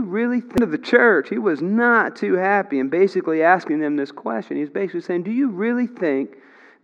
Really, 0.00 0.40
think 0.40 0.60
of 0.60 0.72
the 0.72 0.78
church, 0.78 1.28
he 1.28 1.38
was 1.38 1.62
not 1.62 2.16
too 2.16 2.34
happy 2.34 2.80
and 2.80 2.90
basically 2.90 3.42
asking 3.42 3.78
them 3.78 3.96
this 3.96 4.10
question. 4.10 4.56
He's 4.56 4.68
basically 4.68 5.02
saying, 5.02 5.22
Do 5.22 5.30
you 5.30 5.48
really 5.48 5.86
think 5.86 6.36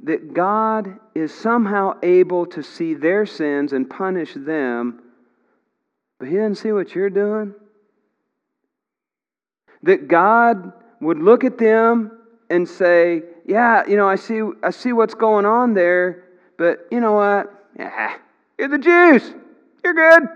that 0.04 0.33
God 0.33 0.99
is 1.14 1.33
somehow 1.35 1.99
able 2.02 2.47
to 2.47 2.62
see 2.62 2.95
their 2.95 3.26
sins 3.26 3.73
and 3.73 3.88
punish 3.88 4.33
them, 4.35 5.02
but 6.19 6.28
He 6.28 6.37
doesn't 6.37 6.57
see 6.57 6.73
what 6.73 6.95
you're 6.95 7.11
doing? 7.11 7.54
That 9.83 10.09
God 10.09 10.73
would 11.00 11.19
look 11.19 11.45
at 11.45 11.59
them 11.59 12.12
and 12.49 12.69
say, 12.69 13.23
Yeah, 13.47 13.87
you 13.87 13.97
know, 13.97 14.09
I 14.09 14.16
see, 14.16 14.42
I 14.62 14.71
see 14.71 14.92
what's 14.92 15.14
going 15.14 15.47
on 15.47 15.75
there, 15.75 16.25
but 16.57 16.87
you 16.90 17.00
know 17.00 17.12
what? 17.12 17.52
Yeah, 17.78 18.16
you're 18.59 18.69
the 18.69 18.78
Jews. 18.78 19.35
You're 19.83 19.95
good. 19.95 20.28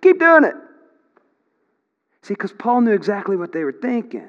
Keep 0.00 0.18
doing 0.20 0.44
it. 0.44 0.54
See, 2.22 2.34
because 2.34 2.52
Paul 2.52 2.82
knew 2.82 2.92
exactly 2.92 3.36
what 3.36 3.52
they 3.52 3.64
were 3.64 3.72
thinking. 3.72 4.28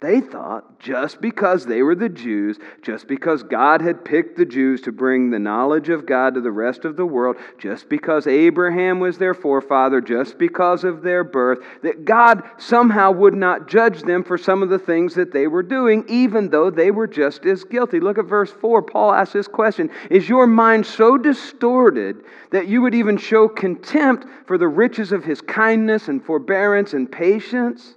They 0.00 0.22
thought 0.22 0.80
just 0.80 1.20
because 1.20 1.66
they 1.66 1.82
were 1.82 1.94
the 1.94 2.08
Jews, 2.08 2.58
just 2.80 3.06
because 3.06 3.42
God 3.42 3.82
had 3.82 4.02
picked 4.02 4.38
the 4.38 4.46
Jews 4.46 4.80
to 4.82 4.92
bring 4.92 5.28
the 5.28 5.38
knowledge 5.38 5.90
of 5.90 6.06
God 6.06 6.34
to 6.34 6.40
the 6.40 6.50
rest 6.50 6.86
of 6.86 6.96
the 6.96 7.04
world, 7.04 7.36
just 7.58 7.90
because 7.90 8.26
Abraham 8.26 8.98
was 8.98 9.18
their 9.18 9.34
forefather, 9.34 10.00
just 10.00 10.38
because 10.38 10.84
of 10.84 11.02
their 11.02 11.22
birth, 11.22 11.58
that 11.82 12.06
God 12.06 12.42
somehow 12.56 13.10
would 13.10 13.34
not 13.34 13.68
judge 13.68 14.00
them 14.00 14.24
for 14.24 14.38
some 14.38 14.62
of 14.62 14.70
the 14.70 14.78
things 14.78 15.14
that 15.16 15.34
they 15.34 15.46
were 15.46 15.62
doing, 15.62 16.06
even 16.08 16.48
though 16.48 16.70
they 16.70 16.90
were 16.90 17.06
just 17.06 17.44
as 17.44 17.62
guilty. 17.64 18.00
Look 18.00 18.16
at 18.16 18.24
verse 18.24 18.50
4. 18.50 18.80
Paul 18.80 19.12
asks 19.12 19.34
this 19.34 19.48
question 19.48 19.90
Is 20.10 20.30
your 20.30 20.46
mind 20.46 20.86
so 20.86 21.18
distorted 21.18 22.24
that 22.52 22.68
you 22.68 22.80
would 22.80 22.94
even 22.94 23.18
show 23.18 23.48
contempt 23.48 24.24
for 24.46 24.56
the 24.56 24.68
riches 24.68 25.12
of 25.12 25.24
his 25.24 25.42
kindness 25.42 26.08
and 26.08 26.24
forbearance 26.24 26.94
and 26.94 27.12
patience? 27.12 27.96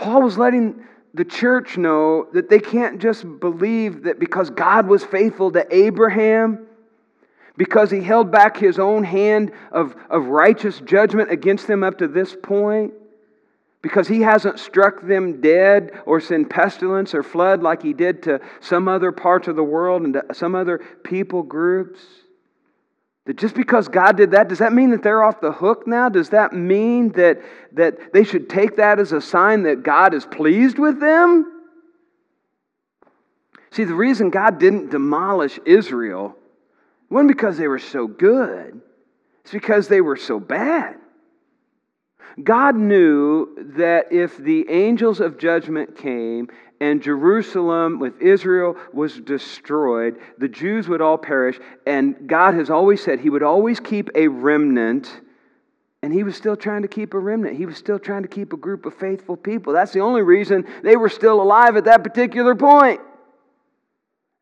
Paul 0.00 0.22
was 0.22 0.38
letting 0.38 0.82
the 1.12 1.26
church 1.26 1.76
know 1.76 2.26
that 2.32 2.48
they 2.48 2.58
can't 2.58 3.00
just 3.00 3.22
believe 3.38 4.04
that 4.04 4.18
because 4.18 4.48
God 4.48 4.86
was 4.86 5.04
faithful 5.04 5.52
to 5.52 5.66
Abraham, 5.70 6.66
because 7.58 7.90
he 7.90 8.00
held 8.00 8.30
back 8.30 8.56
his 8.56 8.78
own 8.78 9.04
hand 9.04 9.52
of, 9.70 9.94
of 10.08 10.26
righteous 10.26 10.80
judgment 10.80 11.30
against 11.30 11.66
them 11.66 11.82
up 11.84 11.98
to 11.98 12.08
this 12.08 12.34
point, 12.42 12.94
because 13.82 14.08
he 14.08 14.22
hasn't 14.22 14.58
struck 14.58 15.02
them 15.02 15.42
dead 15.42 15.92
or 16.06 16.18
sent 16.18 16.48
pestilence 16.48 17.14
or 17.14 17.22
flood 17.22 17.62
like 17.62 17.82
he 17.82 17.92
did 17.92 18.22
to 18.22 18.40
some 18.60 18.88
other 18.88 19.12
parts 19.12 19.48
of 19.48 19.56
the 19.56 19.62
world 19.62 20.02
and 20.02 20.14
to 20.14 20.24
some 20.32 20.54
other 20.54 20.78
people 21.04 21.42
groups. 21.42 22.00
That 23.26 23.36
just 23.36 23.54
because 23.54 23.88
God 23.88 24.16
did 24.16 24.30
that, 24.32 24.48
does 24.48 24.58
that 24.58 24.72
mean 24.72 24.90
that 24.90 25.02
they're 25.02 25.22
off 25.22 25.40
the 25.40 25.52
hook 25.52 25.86
now? 25.86 26.08
Does 26.08 26.30
that 26.30 26.52
mean 26.52 27.12
that, 27.12 27.40
that 27.72 28.12
they 28.12 28.24
should 28.24 28.48
take 28.48 28.76
that 28.76 28.98
as 28.98 29.12
a 29.12 29.20
sign 29.20 29.64
that 29.64 29.82
God 29.82 30.14
is 30.14 30.24
pleased 30.24 30.78
with 30.78 31.00
them? 31.00 31.60
See, 33.72 33.84
the 33.84 33.94
reason 33.94 34.30
God 34.30 34.58
didn't 34.58 34.90
demolish 34.90 35.58
Israel 35.64 36.34
wasn't 37.08 37.28
because 37.28 37.56
they 37.58 37.68
were 37.68 37.78
so 37.78 38.06
good, 38.06 38.80
it's 39.42 39.52
because 39.52 39.88
they 39.88 40.00
were 40.00 40.16
so 40.16 40.40
bad. 40.40 40.96
God 42.42 42.76
knew 42.76 43.48
that 43.76 44.12
if 44.12 44.36
the 44.38 44.70
angels 44.70 45.20
of 45.20 45.38
judgment 45.38 45.96
came 45.96 46.48
and 46.80 47.02
Jerusalem 47.02 47.98
with 47.98 48.20
Israel 48.22 48.74
was 48.92 49.20
destroyed, 49.20 50.18
the 50.38 50.48
Jews 50.48 50.88
would 50.88 51.02
all 51.02 51.18
perish. 51.18 51.60
And 51.86 52.26
God 52.26 52.54
has 52.54 52.70
always 52.70 53.02
said 53.02 53.20
He 53.20 53.28
would 53.28 53.42
always 53.42 53.78
keep 53.78 54.08
a 54.14 54.28
remnant. 54.28 55.20
And 56.02 56.12
He 56.12 56.22
was 56.22 56.36
still 56.36 56.56
trying 56.56 56.82
to 56.82 56.88
keep 56.88 57.12
a 57.12 57.18
remnant. 57.18 57.58
He 57.58 57.66
was 57.66 57.76
still 57.76 57.98
trying 57.98 58.22
to 58.22 58.28
keep 58.28 58.54
a 58.54 58.56
group 58.56 58.86
of 58.86 58.94
faithful 58.94 59.36
people. 59.36 59.74
That's 59.74 59.92
the 59.92 60.00
only 60.00 60.22
reason 60.22 60.64
they 60.82 60.96
were 60.96 61.10
still 61.10 61.42
alive 61.42 61.76
at 61.76 61.84
that 61.84 62.02
particular 62.02 62.54
point. 62.54 63.00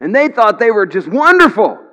And 0.00 0.14
they 0.14 0.28
thought 0.28 0.60
they 0.60 0.70
were 0.70 0.86
just 0.86 1.08
wonderful. 1.08 1.87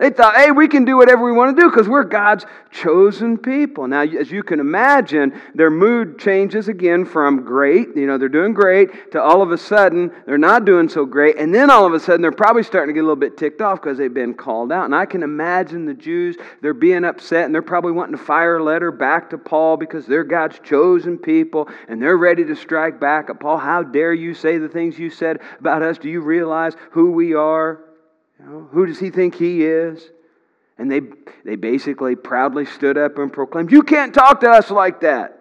They 0.00 0.08
thought, 0.08 0.34
hey, 0.34 0.50
we 0.50 0.66
can 0.66 0.86
do 0.86 0.96
whatever 0.96 1.22
we 1.22 1.32
want 1.32 1.54
to 1.54 1.62
do 1.62 1.68
because 1.68 1.86
we're 1.86 2.04
God's 2.04 2.46
chosen 2.70 3.36
people. 3.36 3.86
Now, 3.86 4.00
as 4.00 4.30
you 4.30 4.42
can 4.42 4.58
imagine, 4.58 5.38
their 5.54 5.70
mood 5.70 6.18
changes 6.18 6.68
again 6.68 7.04
from 7.04 7.44
great, 7.44 7.88
you 7.94 8.06
know, 8.06 8.16
they're 8.16 8.30
doing 8.30 8.54
great, 8.54 9.12
to 9.12 9.22
all 9.22 9.42
of 9.42 9.50
a 9.50 9.58
sudden 9.58 10.10
they're 10.24 10.38
not 10.38 10.64
doing 10.64 10.88
so 10.88 11.04
great. 11.04 11.36
And 11.36 11.54
then 11.54 11.70
all 11.70 11.84
of 11.84 11.92
a 11.92 12.00
sudden 12.00 12.22
they're 12.22 12.32
probably 12.32 12.62
starting 12.62 12.94
to 12.94 12.98
get 12.98 13.00
a 13.00 13.08
little 13.08 13.14
bit 13.14 13.36
ticked 13.36 13.60
off 13.60 13.82
because 13.82 13.98
they've 13.98 14.12
been 14.12 14.32
called 14.32 14.72
out. 14.72 14.86
And 14.86 14.94
I 14.94 15.04
can 15.04 15.22
imagine 15.22 15.84
the 15.84 15.92
Jews, 15.92 16.38
they're 16.62 16.72
being 16.72 17.04
upset 17.04 17.44
and 17.44 17.54
they're 17.54 17.60
probably 17.60 17.92
wanting 17.92 18.16
to 18.16 18.24
fire 18.24 18.56
a 18.56 18.64
letter 18.64 18.90
back 18.90 19.28
to 19.30 19.38
Paul 19.38 19.76
because 19.76 20.06
they're 20.06 20.24
God's 20.24 20.58
chosen 20.60 21.18
people 21.18 21.68
and 21.88 22.00
they're 22.00 22.16
ready 22.16 22.46
to 22.46 22.56
strike 22.56 23.00
back 23.00 23.28
at 23.28 23.38
Paul. 23.38 23.58
How 23.58 23.82
dare 23.82 24.14
you 24.14 24.32
say 24.32 24.56
the 24.56 24.68
things 24.70 24.98
you 24.98 25.10
said 25.10 25.40
about 25.58 25.82
us? 25.82 25.98
Do 25.98 26.08
you 26.08 26.22
realize 26.22 26.72
who 26.92 27.12
we 27.12 27.34
are? 27.34 27.89
Know, 28.44 28.68
who 28.70 28.86
does 28.86 28.98
he 28.98 29.10
think 29.10 29.34
he 29.34 29.64
is? 29.64 30.10
And 30.78 30.90
they, 30.90 31.00
they 31.44 31.56
basically 31.56 32.16
proudly 32.16 32.64
stood 32.64 32.96
up 32.96 33.18
and 33.18 33.32
proclaimed, 33.32 33.70
You 33.70 33.82
can't 33.82 34.14
talk 34.14 34.40
to 34.40 34.50
us 34.50 34.70
like 34.70 35.00
that. 35.00 35.36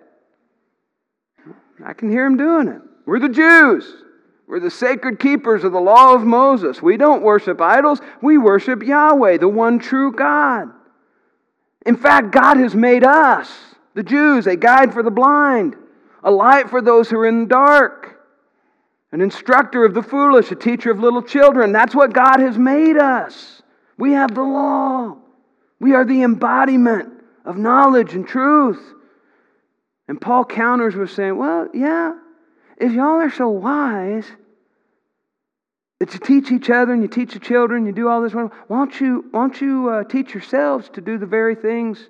I 1.84 1.94
can 1.94 2.12
hear 2.12 2.26
him 2.26 2.36
doing 2.36 2.68
it. 2.68 2.82
We're 3.06 3.20
the 3.20 3.30
Jews. 3.30 4.04
We're 4.48 4.60
the 4.60 4.72
sacred 4.72 5.20
keepers 5.20 5.64
of 5.64 5.72
the 5.72 5.80
law 5.80 6.14
of 6.14 6.24
Moses. 6.24 6.82
We 6.82 6.98
don't 6.98 7.22
worship 7.22 7.62
idols, 7.62 8.02
we 8.22 8.38
worship 8.38 8.84
Yahweh, 8.84 9.38
the 9.38 9.48
one 9.48 9.80
true 9.80 10.12
God. 10.12 10.70
In 11.86 11.96
fact, 11.96 12.32
God 12.32 12.58
has 12.58 12.76
made 12.76 13.06
us, 13.06 13.50
the 13.94 14.04
Jews, 14.04 14.46
a 14.48 14.58
guide 14.58 14.92
for 14.92 15.04
the 15.04 15.12
blind, 15.12 15.76
a 16.24 16.32
light 16.32 16.70
for 16.70 16.82
those 16.82 17.10
who 17.10 17.18
are 17.20 17.28
in 17.28 17.44
the 17.44 17.50
dark 17.50 18.19
an 19.12 19.22
instructor 19.22 19.86
of 19.86 19.94
the 19.94 20.04
foolish, 20.04 20.52
a 20.52 20.56
teacher 20.56 20.92
of 20.92 21.00
little 21.00 21.24
children. 21.24 21.72
That's 21.72 21.96
what 21.96 22.14
God 22.14 22.40
has 22.40 22.58
made 22.58 22.98
us. 22.98 23.62
We 23.98 24.14
have 24.14 24.36
the 24.36 24.44
law. 24.44 25.18
We 25.80 25.94
are 25.94 26.06
the 26.06 26.24
embodiment 26.24 27.12
of 27.46 27.58
knowledge 27.58 28.14
and 28.14 28.28
truth. 28.28 28.82
And 30.08 30.20
Paul 30.20 30.46
counters 30.46 30.96
with 30.96 31.12
saying, 31.12 31.38
Well, 31.38 31.68
yeah, 31.74 32.14
if 32.78 32.92
y'all 32.92 33.20
are 33.20 33.32
so 33.32 33.50
wise 33.50 34.26
that 36.00 36.14
you 36.14 36.20
teach 36.20 36.52
each 36.52 36.70
other 36.70 36.94
and 36.94 37.02
you 37.02 37.08
teach 37.08 37.34
the 37.34 37.40
children, 37.40 37.86
you 37.86 37.92
do 37.92 38.08
all 38.08 38.22
this, 38.22 38.34
why 38.34 38.50
don't 38.70 39.00
you, 39.02 39.26
why 39.32 39.42
don't 39.42 39.60
you 39.60 39.90
uh, 39.90 40.04
teach 40.06 40.34
yourselves 40.34 40.90
to 40.94 41.02
do 41.02 41.18
the 41.18 41.26
very 41.26 41.56
things 41.56 42.10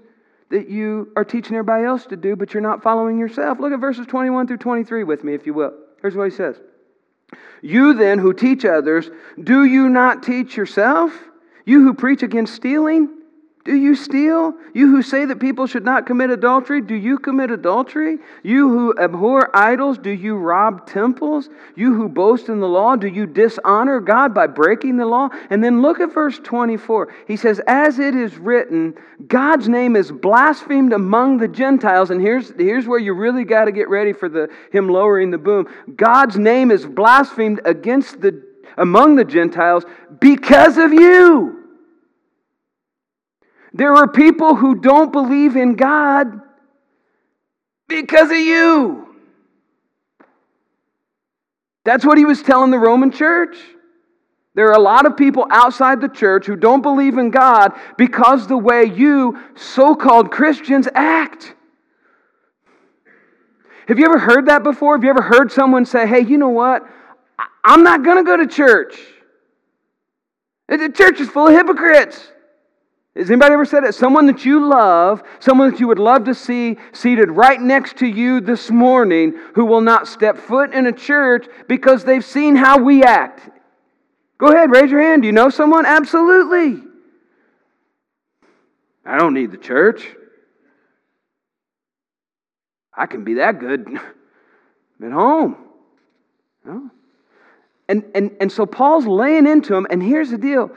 that 0.51 0.69
you 0.69 1.11
are 1.15 1.25
teaching 1.25 1.55
everybody 1.55 1.85
else 1.85 2.05
to 2.07 2.15
do, 2.15 2.35
but 2.35 2.53
you're 2.53 2.61
not 2.61 2.83
following 2.83 3.17
yourself? 3.17 3.59
Look 3.59 3.73
at 3.73 3.79
verses 3.79 4.05
21 4.05 4.47
through 4.47 4.57
23 4.57 5.03
with 5.03 5.23
me, 5.23 5.33
if 5.33 5.45
you 5.45 5.53
will. 5.53 5.73
Here's 6.01 6.15
what 6.15 6.29
he 6.29 6.35
says. 6.35 6.59
You 7.61 7.93
then 7.93 8.19
who 8.19 8.33
teach 8.33 8.65
others, 8.65 9.09
do 9.41 9.63
you 9.63 9.89
not 9.89 10.23
teach 10.23 10.55
yourself? 10.55 11.13
You 11.65 11.83
who 11.83 11.93
preach 11.93 12.23
against 12.23 12.55
stealing, 12.55 13.09
do 13.65 13.75
you 13.75 13.93
steal? 13.93 14.53
You 14.73 14.89
who 14.89 15.01
say 15.01 15.25
that 15.25 15.39
people 15.39 15.67
should 15.67 15.83
not 15.83 16.05
commit 16.05 16.29
adultery, 16.29 16.81
do 16.81 16.95
you 16.95 17.19
commit 17.19 17.51
adultery? 17.51 18.17
You 18.41 18.69
who 18.69 18.97
abhor 18.97 19.53
idols, 19.53 19.97
do 19.97 20.09
you 20.09 20.37
rob 20.37 20.87
temples? 20.87 21.49
You 21.75 21.93
who 21.93 22.07
boast 22.07 22.47
in 22.47 22.61
the 22.61 22.69
law, 22.69 22.95
do 22.95 23.07
you 23.07 23.25
dishonor 23.25 23.99
God 23.99 24.33
by 24.33 24.47
breaking 24.47 24.95
the 24.95 25.05
law? 25.05 25.27
And 25.49 25.61
then 25.61 25.81
look 25.81 25.99
at 25.99 26.13
verse 26.13 26.39
24. 26.41 27.13
He 27.27 27.35
says, 27.35 27.59
As 27.67 27.99
it 27.99 28.15
is 28.15 28.37
written, 28.37 28.95
God's 29.27 29.67
name 29.67 29.97
is 29.97 30.09
blasphemed 30.09 30.93
among 30.93 31.37
the 31.37 31.47
Gentiles. 31.49 32.11
And 32.11 32.21
here's, 32.21 32.53
here's 32.57 32.87
where 32.87 32.99
you 32.99 33.13
really 33.13 33.43
got 33.43 33.65
to 33.65 33.73
get 33.73 33.89
ready 33.89 34.13
for 34.13 34.29
the, 34.29 34.49
him 34.71 34.87
lowering 34.87 35.31
the 35.31 35.37
boom. 35.37 35.67
God's 35.97 36.37
name 36.37 36.71
is 36.71 36.85
blasphemed 36.85 37.59
against 37.65 38.21
the, 38.21 38.41
among 38.77 39.17
the 39.17 39.25
Gentiles 39.25 39.83
because 40.19 40.77
of 40.77 40.93
you. 40.93 41.58
There 43.73 43.93
are 43.93 44.07
people 44.07 44.55
who 44.55 44.75
don't 44.75 45.11
believe 45.11 45.55
in 45.55 45.75
God 45.75 46.41
because 47.87 48.31
of 48.31 48.37
you. 48.37 49.15
That's 51.83 52.05
what 52.05 52.17
he 52.17 52.25
was 52.25 52.41
telling 52.41 52.71
the 52.71 52.79
Roman 52.79 53.11
church. 53.11 53.57
There 54.55 54.67
are 54.67 54.75
a 54.75 54.81
lot 54.81 55.05
of 55.05 55.15
people 55.15 55.45
outside 55.49 56.01
the 56.01 56.09
church 56.09 56.45
who 56.45 56.55
don't 56.55 56.81
believe 56.81 57.17
in 57.17 57.31
God 57.31 57.73
because 57.97 58.47
the 58.47 58.57
way 58.57 58.85
you 58.85 59.39
so 59.55 59.95
called 59.95 60.31
Christians 60.31 60.87
act. 60.93 61.53
Have 63.87 63.97
you 63.97 64.05
ever 64.05 64.19
heard 64.19 64.47
that 64.47 64.63
before? 64.63 64.95
Have 64.95 65.03
you 65.03 65.09
ever 65.09 65.21
heard 65.21 65.51
someone 65.51 65.85
say, 65.85 66.05
hey, 66.05 66.19
you 66.19 66.37
know 66.37 66.49
what? 66.49 66.83
I'm 67.63 67.83
not 67.83 68.03
going 68.03 68.17
to 68.17 68.23
go 68.23 68.37
to 68.37 68.47
church. 68.47 68.99
The 70.67 70.89
church 70.89 71.19
is 71.19 71.29
full 71.29 71.47
of 71.47 71.53
hypocrites. 71.53 72.31
Has 73.19 73.29
anybody 73.29 73.53
ever 73.53 73.65
said 73.65 73.83
it? 73.83 73.93
Someone 73.93 74.27
that 74.27 74.45
you 74.45 74.65
love, 74.65 75.23
someone 75.39 75.71
that 75.71 75.79
you 75.81 75.89
would 75.89 75.99
love 75.99 76.23
to 76.23 76.33
see 76.33 76.77
seated 76.93 77.29
right 77.29 77.59
next 77.59 77.97
to 77.97 78.07
you 78.07 78.39
this 78.39 78.71
morning 78.71 79.37
who 79.55 79.65
will 79.65 79.81
not 79.81 80.07
step 80.07 80.37
foot 80.37 80.73
in 80.73 80.85
a 80.85 80.93
church 80.93 81.45
because 81.67 82.05
they've 82.05 82.23
seen 82.23 82.55
how 82.55 82.77
we 82.81 83.03
act. 83.03 83.49
Go 84.37 84.47
ahead, 84.47 84.71
raise 84.71 84.89
your 84.89 85.01
hand. 85.01 85.23
Do 85.23 85.25
you 85.25 85.33
know 85.33 85.49
someone? 85.49 85.85
Absolutely. 85.85 86.81
I 89.05 89.17
don't 89.17 89.33
need 89.33 89.51
the 89.51 89.57
church. 89.57 90.07
I 92.93 93.05
can 93.05 93.25
be 93.25 93.33
that 93.33 93.59
good 93.59 93.85
at 95.03 95.11
home. 95.11 95.57
No? 96.63 96.89
And, 97.89 98.05
and, 98.15 98.37
and 98.39 98.49
so 98.49 98.65
Paul's 98.65 99.05
laying 99.05 99.45
into 99.45 99.75
him, 99.75 99.87
and 99.89 100.01
here's 100.01 100.31
the 100.31 100.37
deal 100.37 100.71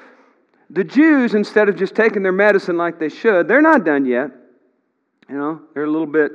the 0.73 0.85
Jews, 0.85 1.35
instead 1.35 1.69
of 1.69 1.77
just 1.77 1.95
taking 1.95 2.23
their 2.23 2.33
medicine 2.33 2.79
like 2.79 2.99
they 2.99 3.11
should, 3.11 3.47
they're 3.47 3.61
not 3.61 3.85
done 3.85 4.07
yet. 4.07 4.31
You 5.29 5.37
know, 5.37 5.61
they're 5.75 5.85
a 5.85 5.91
little 5.91 6.07
bit 6.07 6.33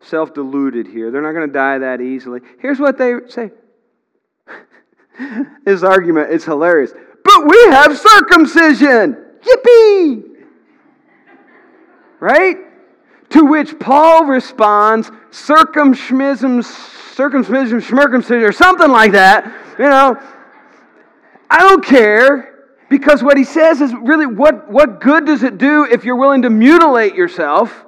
self 0.00 0.34
deluded 0.34 0.88
here. 0.88 1.12
They're 1.12 1.22
not 1.22 1.32
going 1.32 1.46
to 1.46 1.52
die 1.52 1.78
that 1.78 2.00
easily. 2.00 2.40
Here's 2.58 2.80
what 2.80 2.98
they 2.98 3.14
say 3.28 3.52
his 5.64 5.84
argument 5.84 6.30
is 6.30 6.44
hilarious. 6.44 6.92
But 7.24 7.46
we 7.46 7.58
have 7.70 7.96
circumcision. 7.96 9.16
Yippee! 9.42 10.24
Right? 12.18 12.56
To 13.30 13.44
which 13.44 13.78
Paul 13.78 14.24
responds, 14.24 15.10
circumcision, 15.30 16.62
circumcision, 16.62 17.80
circumcision, 17.80 18.42
or 18.42 18.52
something 18.52 18.90
like 18.90 19.12
that. 19.12 19.44
You 19.78 19.88
know, 19.88 20.20
I 21.48 21.58
don't 21.60 21.84
care 21.84 22.51
because 22.92 23.22
what 23.22 23.38
he 23.38 23.44
says 23.44 23.80
is 23.80 23.94
really 23.94 24.26
what, 24.26 24.70
what 24.70 25.00
good 25.00 25.24
does 25.24 25.42
it 25.42 25.56
do 25.56 25.86
if 25.90 26.04
you're 26.04 26.14
willing 26.14 26.42
to 26.42 26.50
mutilate 26.50 27.14
yourself 27.14 27.86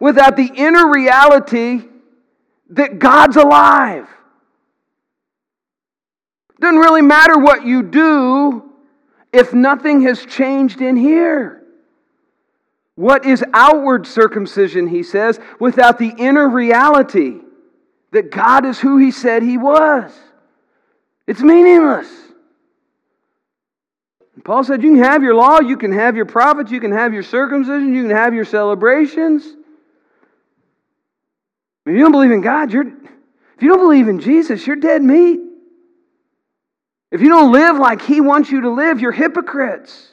without 0.00 0.34
the 0.34 0.50
inner 0.54 0.90
reality 0.90 1.82
that 2.70 2.98
God's 2.98 3.36
alive? 3.36 4.08
Doesn't 6.58 6.78
really 6.78 7.02
matter 7.02 7.38
what 7.38 7.66
you 7.66 7.82
do 7.82 8.72
if 9.30 9.52
nothing 9.52 10.00
has 10.04 10.24
changed 10.24 10.80
in 10.80 10.96
here. 10.96 11.62
What 12.94 13.26
is 13.26 13.44
outward 13.52 14.06
circumcision, 14.06 14.86
he 14.86 15.02
says, 15.02 15.38
without 15.60 15.98
the 15.98 16.14
inner 16.16 16.48
reality 16.48 17.40
that 18.12 18.30
God 18.30 18.64
is 18.64 18.80
who 18.80 18.96
he 18.96 19.10
said 19.10 19.42
he 19.42 19.58
was? 19.58 20.10
It's 21.26 21.42
meaningless. 21.42 22.08
And 24.34 24.44
Paul 24.44 24.64
said, 24.64 24.82
You 24.82 24.94
can 24.94 25.02
have 25.02 25.22
your 25.22 25.34
law, 25.34 25.60
you 25.60 25.76
can 25.76 25.92
have 25.92 26.16
your 26.16 26.26
prophets, 26.26 26.70
you 26.70 26.80
can 26.80 26.92
have 26.92 27.12
your 27.12 27.22
circumcision, 27.22 27.94
you 27.94 28.02
can 28.02 28.16
have 28.16 28.34
your 28.34 28.44
celebrations. 28.44 29.44
If 31.86 31.92
you 31.92 31.98
don't 31.98 32.12
believe 32.12 32.30
in 32.30 32.40
God, 32.40 32.72
you're, 32.72 32.86
if 32.86 33.62
you 33.62 33.68
don't 33.68 33.80
believe 33.80 34.08
in 34.08 34.20
Jesus, 34.20 34.66
you're 34.66 34.76
dead 34.76 35.02
meat. 35.02 35.40
If 37.10 37.20
you 37.20 37.28
don't 37.28 37.52
live 37.52 37.76
like 37.76 38.02
He 38.02 38.20
wants 38.20 38.50
you 38.50 38.62
to 38.62 38.70
live, 38.70 39.00
you're 39.00 39.12
hypocrites. 39.12 40.08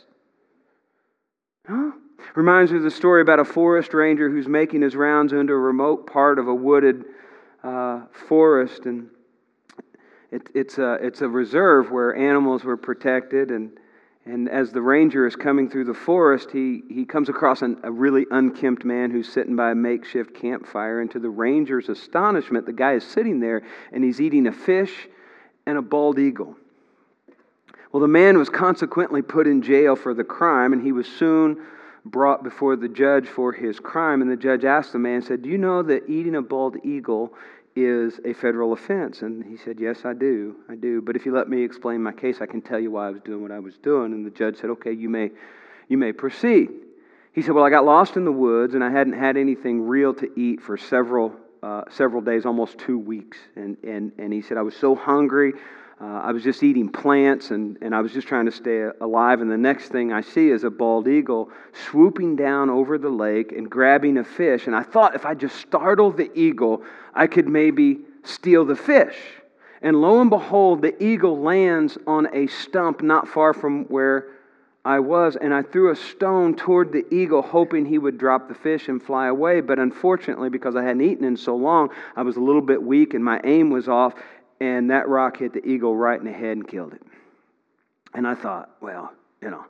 Huh? 1.68 1.92
Reminds 2.36 2.72
me 2.72 2.78
of 2.78 2.84
the 2.84 2.92
story 2.92 3.22
about 3.22 3.40
a 3.40 3.46
forest 3.46 3.94
ranger 3.94 4.30
who's 4.30 4.48
making 4.48 4.82
his 4.82 4.96
rounds 4.96 5.34
into 5.34 5.54
a 5.54 5.58
remote 5.58 6.08
part 6.08 6.40
of 6.40 6.48
a 6.48 6.54
wooded 6.54 7.04
uh, 7.64 8.02
forest. 8.30 8.86
And 8.86 9.10
it, 10.32 10.50
it's, 10.54 10.78
a, 10.78 10.94
it's 11.02 11.22
a 11.22 11.28
reserve 11.28 11.92
where 11.92 12.16
animals 12.16 12.64
were 12.64 12.78
protected. 12.78 13.52
And, 13.52 13.72
and 14.32 14.48
as 14.48 14.72
the 14.72 14.82
ranger 14.82 15.28
is 15.28 15.36
coming 15.36 15.70
through 15.70 15.84
the 15.84 15.94
forest, 15.94 16.52
he, 16.52 16.84
he 16.90 17.04
comes 17.04 17.28
across 17.28 17.62
an, 17.62 17.82
a 17.84 17.92
really 17.92 18.26
unkempt 18.32 18.86
man 18.86 19.12
who's 19.12 19.28
sitting 19.28 19.58
by 19.58 19.72
a 19.72 19.76
makeshift 19.76 20.34
campfire. 20.34 21.02
And 21.02 21.12
to 21.12 21.20
the 21.20 21.30
ranger's 21.30 21.90
astonishment, 21.90 22.66
the 22.66 22.72
guy 22.72 22.94
is 22.94 23.04
sitting 23.04 23.42
there 23.42 23.62
and 23.92 24.06
he's 24.06 24.22
eating 24.22 24.48
a 24.48 24.54
fish 24.54 25.10
and 25.66 25.78
a 25.78 25.82
bald 25.82 26.18
eagle. 26.18 26.56
Well, 27.92 28.00
the 28.00 28.08
man 28.08 28.38
was 28.38 28.48
consequently 28.48 29.22
put 29.22 29.48
in 29.48 29.62
jail 29.62 29.98
for 29.98 30.14
the 30.14 30.24
crime, 30.24 30.72
and 30.72 30.82
he 30.82 30.94
was 30.94 31.08
soon 31.08 31.66
brought 32.06 32.42
before 32.42 32.78
the 32.78 32.88
judge 32.88 33.28
for 33.28 33.52
his 33.52 33.82
crime. 33.82 34.22
And 34.22 34.32
the 34.32 34.38
judge 34.38 34.64
asked 34.64 34.94
the 34.94 35.00
man, 35.00 35.22
said, 35.24 35.42
Do 35.42 35.50
you 35.50 35.58
know 35.58 35.84
that 35.84 36.10
eating 36.10 36.36
a 36.36 36.42
bald 36.42 36.78
eagle 36.86 37.34
is 37.76 38.20
a 38.26 38.34
federal 38.34 38.74
offense? 38.74 39.22
And 39.22 39.44
he 39.44 39.58
said, 39.58 39.80
Yes, 39.80 40.06
I 40.06 40.14
do. 40.14 40.56
I 40.70 40.76
do. 40.76 41.02
But 41.02 41.16
if 41.16 41.26
you 41.26 41.34
let 41.34 41.50
me 41.50 41.64
explain 41.64 42.04
my 42.04 42.12
case, 42.12 42.38
I 42.42 42.46
can 42.46 42.62
tell 42.62 42.80
you 42.80 42.92
why 42.92 43.08
I 43.08 43.10
was 43.12 43.22
doing 43.22 43.42
what 43.42 43.52
I 43.52 43.60
was 43.60 43.78
doing. 43.78 44.14
And 44.14 44.26
the 44.26 44.30
judge 44.30 44.58
said, 44.58 44.70
Okay, 44.72 44.92
you 44.92 45.10
may, 45.10 45.32
you 45.88 45.98
may 45.98 46.12
proceed. 46.12 46.70
He 47.34 47.42
said, 47.42 47.56
Well, 47.56 47.64
I 47.64 47.70
got 47.70 47.86
lost 47.86 48.18
in 48.18 48.26
the 48.26 48.32
woods, 48.32 48.74
and 48.74 48.84
I 48.84 48.92
hadn't 48.92 49.14
had 49.14 49.38
anything 49.38 49.82
real 49.82 50.14
to 50.16 50.40
eat 50.40 50.62
for 50.62 50.78
several, 50.78 51.34
uh, 51.64 51.84
several 51.90 52.22
days, 52.22 52.46
almost 52.46 52.78
two 52.78 53.00
weeks. 53.00 53.38
And, 53.56 53.78
and, 53.84 54.12
and 54.18 54.34
he 54.34 54.42
said, 54.42 54.58
I 54.58 54.62
was 54.62 54.76
so 54.76 54.96
hungry. 54.96 55.54
Uh, 56.02 56.20
I 56.24 56.32
was 56.32 56.44
just 56.44 56.64
eating 56.64 56.90
plants 56.90 57.52
and, 57.52 57.78
and 57.82 57.94
I 57.94 58.02
was 58.02 58.12
just 58.12 58.28
trying 58.28 58.46
to 58.46 58.52
stay 58.52 58.90
alive. 59.02 59.40
And 59.42 59.52
the 59.52 59.58
next 59.58 59.90
thing 59.90 60.12
I 60.12 60.22
see 60.22 60.50
is 60.50 60.64
a 60.64 60.72
bald 60.72 61.08
eagle 61.08 61.52
swooping 61.86 62.38
down 62.38 62.72
over 62.72 62.98
the 62.98 63.10
lake 63.10 63.52
and 63.52 63.70
grabbing 63.70 64.18
a 64.18 64.24
fish. 64.24 64.66
And 64.66 64.76
I 64.76 64.82
thought 64.82 65.14
if 65.14 65.28
I 65.28 65.36
just 65.36 65.58
startled 65.58 66.18
the 66.18 66.32
eagle, 66.34 66.82
I 67.14 67.28
could 67.28 67.48
maybe 67.48 68.00
steal 68.24 68.66
the 68.66 68.76
fish. 68.76 69.16
And 69.84 70.02
lo 70.02 70.20
and 70.22 70.30
behold, 70.32 70.82
the 70.82 71.02
eagle 71.04 71.40
lands 71.40 72.00
on 72.08 72.34
a 72.36 72.48
stump 72.48 73.04
not 73.04 73.28
far 73.28 73.54
from 73.54 73.86
where 73.86 74.30
I 74.84 75.00
was. 75.00 75.36
And 75.36 75.54
I 75.54 75.62
threw 75.62 75.92
a 75.92 75.96
stone 75.96 76.56
toward 76.56 76.92
the 76.92 77.06
eagle, 77.14 77.44
hoping 77.44 77.86
he 77.86 78.00
would 78.00 78.18
drop 78.18 78.48
the 78.48 78.56
fish 78.56 78.88
and 78.88 79.02
fly 79.02 79.28
away. 79.28 79.62
But 79.62 79.78
unfortunately, 79.78 80.50
because 80.50 80.76
I 80.76 80.82
hadn't 80.82 81.02
eaten 81.02 81.26
in 81.26 81.38
so 81.38 81.56
long, 81.56 81.90
I 82.16 82.24
was 82.24 82.38
a 82.38 82.42
little 82.42 82.62
bit 82.62 82.82
weak 82.82 83.14
and 83.14 83.24
my 83.24 83.40
aim 83.44 83.70
was 83.70 83.88
off 83.88 84.16
and 84.62 84.92
that 84.92 85.10
rock 85.10 85.38
hit 85.38 85.54
the 85.54 85.68
eagle 85.68 85.96
right 85.96 86.20
in 86.20 86.26
the 86.26 86.32
head 86.32 86.56
and 86.56 86.68
killed 86.68 86.94
it. 86.94 87.02
And 88.14 88.28
I 88.28 88.36
thought, 88.36 88.70
well, 88.80 89.12
you 89.42 89.50
know, 89.50 89.66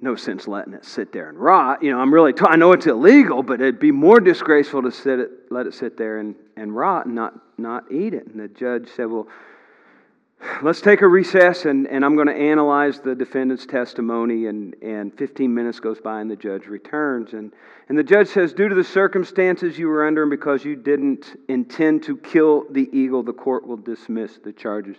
no 0.00 0.14
sense 0.14 0.46
letting 0.46 0.72
it 0.72 0.84
sit 0.84 1.12
there 1.12 1.28
and 1.28 1.36
rot. 1.36 1.82
You 1.82 1.90
know, 1.90 1.98
I'm 1.98 2.14
really, 2.14 2.32
t- 2.32 2.44
I 2.46 2.54
know 2.54 2.70
it's 2.70 2.86
illegal, 2.86 3.42
but 3.42 3.60
it'd 3.60 3.80
be 3.80 3.90
more 3.90 4.20
disgraceful 4.20 4.82
to 4.82 4.92
sit 4.92 5.18
it, 5.18 5.30
let 5.50 5.66
it 5.66 5.74
sit 5.74 5.96
there 5.96 6.18
and, 6.18 6.36
and 6.56 6.76
rot 6.76 7.06
and 7.06 7.16
not, 7.16 7.34
not 7.58 7.90
eat 7.90 8.14
it. 8.14 8.28
And 8.28 8.38
the 8.38 8.46
judge 8.46 8.88
said, 8.94 9.06
well, 9.06 9.26
let's 10.62 10.80
take 10.80 11.02
a 11.02 11.08
recess 11.08 11.64
and, 11.64 11.86
and 11.86 12.04
I'm 12.04 12.14
going 12.14 12.28
to 12.28 12.34
analyze 12.34 13.00
the 13.00 13.14
defendant's 13.14 13.66
testimony. 13.66 14.46
And, 14.46 14.74
and 14.82 15.16
15 15.16 15.52
minutes 15.52 15.80
goes 15.80 16.00
by 16.00 16.20
and 16.20 16.30
the 16.30 16.36
judge 16.36 16.66
returns. 16.66 17.32
And, 17.32 17.52
and 17.88 17.98
the 17.98 18.02
judge 18.02 18.28
says, 18.28 18.52
Due 18.52 18.68
to 18.68 18.74
the 18.74 18.84
circumstances 18.84 19.78
you 19.78 19.88
were 19.88 20.06
under 20.06 20.22
and 20.22 20.30
because 20.30 20.64
you 20.64 20.76
didn't 20.76 21.40
intend 21.48 22.02
to 22.04 22.16
kill 22.16 22.64
the 22.70 22.88
eagle, 22.92 23.22
the 23.22 23.32
court 23.32 23.66
will 23.66 23.76
dismiss 23.76 24.38
the 24.38 24.52
charges. 24.52 24.96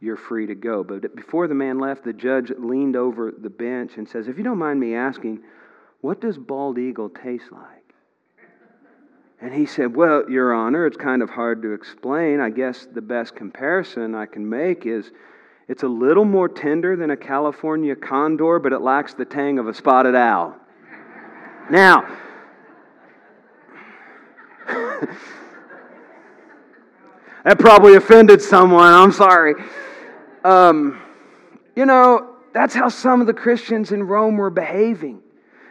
You're 0.00 0.16
free 0.16 0.46
to 0.46 0.54
go. 0.54 0.82
But 0.82 1.14
before 1.14 1.46
the 1.46 1.54
man 1.54 1.78
left, 1.78 2.04
the 2.04 2.12
judge 2.12 2.50
leaned 2.58 2.96
over 2.96 3.30
the 3.30 3.50
bench 3.50 3.92
and 3.96 4.08
says, 4.08 4.28
If 4.28 4.36
you 4.36 4.44
don't 4.44 4.58
mind 4.58 4.80
me 4.80 4.94
asking, 4.94 5.42
what 6.00 6.20
does 6.20 6.36
bald 6.36 6.78
eagle 6.78 7.08
taste 7.08 7.52
like? 7.52 7.81
And 9.42 9.52
he 9.52 9.66
said, 9.66 9.94
Well, 9.96 10.30
Your 10.30 10.54
Honor, 10.54 10.86
it's 10.86 10.96
kind 10.96 11.20
of 11.20 11.28
hard 11.28 11.62
to 11.62 11.72
explain. 11.72 12.38
I 12.38 12.48
guess 12.48 12.86
the 12.86 13.02
best 13.02 13.34
comparison 13.34 14.14
I 14.14 14.24
can 14.26 14.48
make 14.48 14.86
is 14.86 15.10
it's 15.66 15.82
a 15.82 15.88
little 15.88 16.24
more 16.24 16.48
tender 16.48 16.94
than 16.94 17.10
a 17.10 17.16
California 17.16 17.96
condor, 17.96 18.60
but 18.60 18.72
it 18.72 18.82
lacks 18.82 19.14
the 19.14 19.24
tang 19.24 19.58
of 19.58 19.66
a 19.66 19.74
spotted 19.74 20.14
owl. 20.14 20.54
now, 21.70 22.06
that 27.44 27.58
probably 27.58 27.96
offended 27.96 28.40
someone. 28.40 28.92
I'm 28.92 29.10
sorry. 29.10 29.54
Um, 30.44 31.02
you 31.74 31.84
know, 31.84 32.36
that's 32.54 32.74
how 32.74 32.88
some 32.88 33.20
of 33.20 33.26
the 33.26 33.34
Christians 33.34 33.90
in 33.90 34.04
Rome 34.04 34.36
were 34.36 34.50
behaving. 34.50 35.20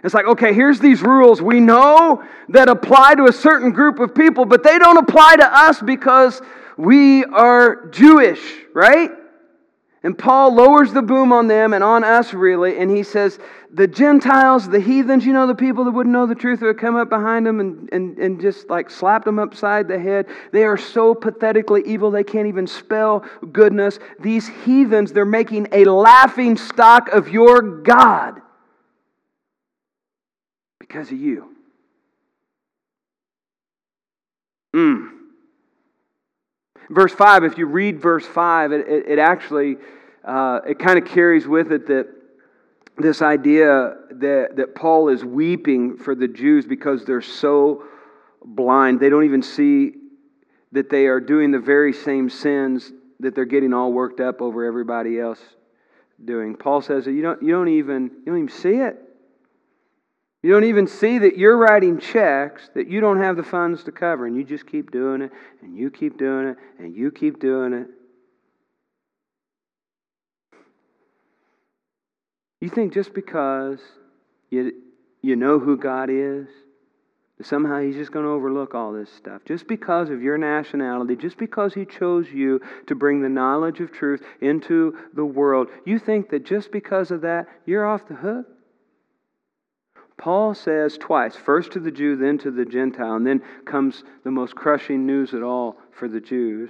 It's 0.04 0.14
like, 0.14 0.26
okay, 0.26 0.54
here's 0.54 0.80
these 0.80 1.02
rules 1.02 1.42
we 1.42 1.60
know 1.60 2.24
that 2.50 2.70
apply 2.70 3.16
to 3.16 3.26
a 3.26 3.34
certain 3.34 3.72
group 3.72 4.00
of 4.00 4.16
people, 4.16 4.46
but 4.46 4.64
they 4.64 4.80
don't 4.80 4.98
apply 4.98 5.36
to 5.38 5.46
us 5.46 5.82
because 5.82 6.42
we 6.78 7.24
are 7.26 7.88
Jewish, 7.88 8.42
right? 8.74 9.12
And 10.04 10.18
Paul 10.18 10.56
lowers 10.56 10.92
the 10.92 11.04
boom 11.04 11.32
on 11.32 11.46
them 11.46 11.74
and 11.74 11.84
on 11.84 12.04
us, 12.04 12.34
really, 12.34 12.80
and 12.80 12.90
he 12.90 13.04
says, 13.04 13.38
The 13.72 13.86
Gentiles, 13.86 14.68
the 14.68 14.80
heathens, 14.80 15.24
you 15.24 15.34
know, 15.34 15.46
the 15.46 15.54
people 15.54 15.84
that 15.84 15.92
wouldn't 15.92 16.12
know 16.12 16.26
the 16.26 16.34
truth 16.34 16.62
would 16.62 16.80
come 16.80 16.96
up 16.96 17.10
behind 17.10 17.46
them 17.46 17.60
and, 17.60 17.88
and, 17.92 18.18
and 18.18 18.42
just 18.42 18.68
like 18.68 18.90
slap 18.90 19.26
them 19.26 19.38
upside 19.38 19.88
the 19.88 20.00
head. 20.00 20.26
They 20.52 20.64
are 20.64 20.78
so 20.78 21.14
pathetically 21.14 21.84
evil, 21.86 22.10
they 22.10 22.24
can't 22.24 22.48
even 22.48 22.66
spell 22.66 23.24
goodness. 23.52 24.00
These 24.20 24.48
heathens, 24.48 25.14
they're 25.14 25.26
making 25.26 25.68
a 25.72 25.86
laughing 25.86 26.58
stock 26.58 27.10
of 27.10 27.30
your 27.30 27.62
God 27.62 28.42
because 30.92 31.10
of 31.10 31.18
you. 31.18 31.56
Mm. 34.76 35.10
Verse 36.90 37.14
5, 37.14 37.46
if 37.46 37.58
you 37.58 37.66
read 37.66 38.02
verse 38.02 38.26
5, 38.26 38.74
it, 38.74 38.88
it, 38.90 39.08
it 39.08 39.20
actually 39.20 39.78
uh, 40.26 40.60
it 40.68 40.80
kind 40.80 41.00
of 41.00 41.06
carries 41.06 41.48
with 41.48 41.72
it 41.72 41.88
that 41.88 42.08
this 42.98 43.22
idea 43.22 43.96
that, 44.12 44.58
that 44.58 44.76
Paul 44.76 45.08
is 45.08 45.24
weeping 45.24 45.98
for 45.98 46.14
the 46.14 46.28
Jews 46.28 46.66
because 46.66 47.06
they're 47.06 47.22
so 47.22 47.86
blind. 48.44 49.00
They 49.00 49.10
don't 49.10 49.24
even 49.24 49.42
see 49.42 49.94
that 50.74 50.90
they 50.90 51.08
are 51.08 51.22
doing 51.22 51.52
the 51.52 51.60
very 51.60 51.94
same 51.94 52.30
sins 52.30 52.92
that 53.22 53.34
they're 53.34 53.46
getting 53.46 53.74
all 53.74 53.94
worked 53.94 54.20
up 54.20 54.42
over 54.42 54.66
everybody 54.66 55.22
else 55.22 55.40
doing. 56.24 56.54
Paul 56.54 56.82
says 56.82 57.06
that 57.06 57.14
you 57.14 57.22
don't, 57.22 57.42
you 57.42 57.52
don't, 57.52 57.70
even, 57.70 58.04
you 58.04 58.26
don't 58.26 58.38
even 58.38 58.50
see 58.50 58.76
it. 58.76 59.08
You 60.44 60.52
don't 60.52 60.64
even 60.64 60.88
see 60.88 61.20
that 61.20 61.38
you're 61.38 61.58
writing 61.58 62.00
checks 62.00 62.70
that 62.74 62.88
you 62.88 63.00
don't 63.00 63.20
have 63.20 63.38
the 63.38 63.44
funds 63.44 63.84
to 63.84 63.92
cover, 63.92 64.26
and 64.26 64.36
you 64.36 64.44
just 64.44 64.66
keep 64.66 64.92
doing 64.92 65.22
it, 65.22 65.32
and 65.62 65.78
you 65.78 65.92
keep 65.92 66.18
doing 66.18 66.48
it, 66.48 66.58
and 66.80 66.96
you 66.96 67.12
keep 67.12 67.40
doing 67.40 67.74
it. 67.74 67.88
You 72.60 72.70
think 72.70 72.94
just 72.94 73.14
because 73.14 73.80
you, 74.50 74.74
you 75.22 75.36
know 75.36 75.60
who 75.60 75.78
God 75.78 76.10
is, 76.12 76.48
Somehow 77.44 77.80
he's 77.80 77.96
just 77.96 78.12
going 78.12 78.26
to 78.26 78.32
overlook 78.32 78.76
all 78.76 78.92
this 78.94 79.12
stuff. 79.12 79.42
Just 79.46 79.68
because 79.68 80.10
of 80.10 80.22
your 80.22 80.38
nationality, 80.38 81.16
just 81.16 81.38
because 81.38 81.74
he 81.74 81.86
chose 81.86 82.28
you 82.30 82.62
to 82.88 82.96
bring 82.96 83.22
the 83.22 83.30
knowledge 83.30 83.80
of 83.80 83.92
truth 83.92 84.22
into 84.42 84.98
the 85.14 85.26
world, 85.26 85.70
you 85.86 85.98
think 85.98 86.30
that 86.30 86.46
just 86.46 86.72
because 86.72 87.12
of 87.12 87.22
that, 87.22 87.48
you're 87.66 87.86
off 87.86 88.08
the 88.08 88.16
hook? 88.16 88.48
Paul 90.22 90.54
says 90.54 91.00
twice, 91.00 91.36
first 91.36 91.72
to 91.72 91.80
the 91.80 91.90
Jew, 91.90 92.16
then 92.16 92.38
to 92.40 92.52
the 92.52 92.64
Gentile, 92.64 93.16
and 93.16 93.26
then 93.26 93.42
comes 93.66 94.04
the 94.24 94.30
most 94.30 94.56
crushing 94.56 95.08
news 95.08 95.34
at 95.34 95.42
all 95.42 95.78
for 95.92 96.08
the 96.08 96.22
Jews. 96.22 96.70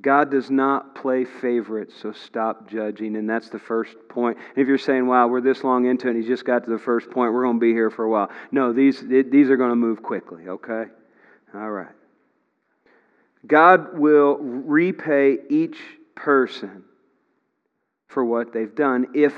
God 0.00 0.28
does 0.28 0.50
not 0.50 0.96
play 0.96 1.24
favorites, 1.24 1.94
so 2.02 2.10
stop 2.10 2.68
judging. 2.68 3.14
And 3.14 3.30
that's 3.30 3.48
the 3.48 3.60
first 3.60 3.96
point. 4.08 4.38
if 4.56 4.66
you're 4.66 4.76
saying, 4.76 5.06
wow, 5.06 5.28
we're 5.28 5.40
this 5.40 5.62
long 5.62 5.86
into 5.86 6.08
it 6.08 6.10
and 6.10 6.18
he's 6.18 6.28
just 6.28 6.44
got 6.44 6.64
to 6.64 6.70
the 6.70 6.78
first 6.78 7.10
point, 7.10 7.32
we're 7.32 7.44
going 7.44 7.58
to 7.58 7.60
be 7.60 7.72
here 7.72 7.90
for 7.90 8.04
a 8.04 8.10
while. 8.10 8.28
No, 8.50 8.72
these, 8.72 9.00
these 9.06 9.48
are 9.48 9.56
going 9.56 9.70
to 9.70 9.76
move 9.76 10.02
quickly, 10.02 10.48
okay? 10.48 10.86
All 11.54 11.70
right. 11.70 11.94
God 13.46 13.96
will 13.96 14.36
repay 14.36 15.38
each 15.48 15.78
person 16.16 16.82
for 18.08 18.24
what 18.24 18.52
they've 18.52 18.74
done 18.74 19.06
if, 19.14 19.32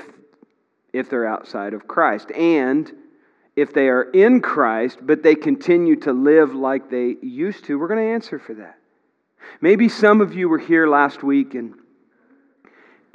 if 0.93 1.09
they're 1.09 1.27
outside 1.27 1.73
of 1.73 1.87
Christ. 1.87 2.31
And 2.31 2.91
if 3.55 3.73
they 3.73 3.89
are 3.89 4.03
in 4.03 4.41
Christ, 4.41 4.99
but 5.01 5.23
they 5.23 5.35
continue 5.35 5.95
to 5.97 6.13
live 6.13 6.53
like 6.53 6.89
they 6.89 7.17
used 7.21 7.65
to, 7.65 7.77
we're 7.77 7.87
going 7.87 7.99
to 7.99 8.13
answer 8.13 8.39
for 8.39 8.53
that. 8.55 8.77
Maybe 9.59 9.89
some 9.89 10.21
of 10.21 10.33
you 10.33 10.47
were 10.47 10.59
here 10.59 10.87
last 10.87 11.23
week 11.23 11.55
and 11.55 11.75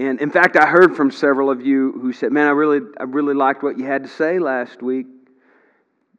and 0.00 0.20
in 0.20 0.30
fact 0.30 0.56
I 0.56 0.66
heard 0.66 0.94
from 0.94 1.10
several 1.10 1.50
of 1.50 1.60
you 1.60 1.90
who 2.00 2.12
said, 2.12 2.30
"Man, 2.30 2.46
I 2.46 2.50
really 2.50 2.86
I 3.00 3.02
really 3.02 3.34
liked 3.34 3.64
what 3.64 3.78
you 3.78 3.84
had 3.84 4.04
to 4.04 4.08
say 4.08 4.38
last 4.38 4.80
week." 4.80 5.08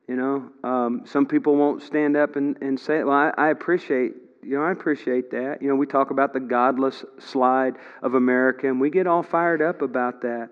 You 0.05 0.17
know, 0.17 0.69
um, 0.69 1.03
some 1.05 1.25
people 1.25 1.55
won't 1.55 1.81
stand 1.81 2.17
up 2.17 2.35
and, 2.35 2.57
and 2.61 2.77
say. 2.77 3.03
Well, 3.03 3.15
I, 3.15 3.31
I 3.37 3.49
appreciate 3.51 4.15
you 4.41 4.57
know, 4.57 4.63
I 4.63 4.71
appreciate 4.71 5.31
that. 5.31 5.61
You 5.61 5.69
know, 5.69 5.75
we 5.75 5.85
talk 5.85 6.11
about 6.11 6.33
the 6.33 6.39
godless 6.39 7.03
slide 7.19 7.77
of 8.01 8.15
America, 8.15 8.67
and 8.67 8.79
we 8.79 8.89
get 8.89 9.07
all 9.07 9.23
fired 9.23 9.61
up 9.61 9.81
about 9.81 10.21
that. 10.21 10.49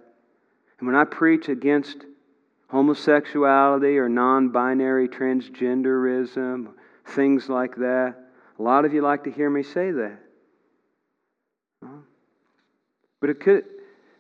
And 0.80 0.88
when 0.88 0.96
I 0.96 1.04
preach 1.04 1.50
against 1.50 1.98
homosexuality 2.70 3.98
or 3.98 4.10
non 4.10 4.50
binary 4.50 5.08
transgenderism, 5.08 6.70
things 7.06 7.50
like 7.50 7.76
that, 7.78 8.16
a 8.60 8.62
lot 8.62 8.86
of 8.86 8.94
you 8.94 9.02
like 9.02 9.24
to 9.24 9.32
hear 9.32 9.50
me 9.50 9.64
say 9.64 9.92
that. 9.92 10.20
But 13.20 13.30
it 13.30 13.40
could, 13.40 13.64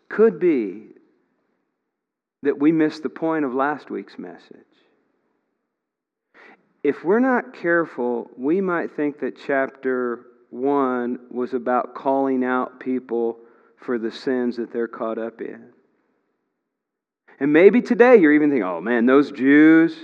could 0.09 0.39
be 0.39 0.87
that 2.43 2.59
we 2.59 2.71
missed 2.71 3.03
the 3.03 3.09
point 3.09 3.45
of 3.45 3.53
last 3.53 3.89
week's 3.89 4.17
message. 4.17 4.63
If 6.83 7.03
we're 7.03 7.19
not 7.19 7.53
careful, 7.53 8.29
we 8.37 8.61
might 8.61 8.95
think 8.95 9.19
that 9.19 9.37
chapter 9.45 10.25
1 10.51 11.19
was 11.31 11.53
about 11.53 11.95
calling 11.95 12.43
out 12.43 12.79
people 12.79 13.39
for 13.77 13.97
the 13.97 14.11
sins 14.11 14.55
that 14.57 14.71
they're 14.71 14.87
caught 14.87 15.17
up 15.17 15.41
in. 15.41 15.73
And 17.39 17.53
maybe 17.53 17.81
today 17.81 18.17
you're 18.17 18.33
even 18.33 18.49
thinking, 18.49 18.63
oh 18.63 18.81
man, 18.81 19.05
those 19.05 19.31
Jews, 19.31 19.95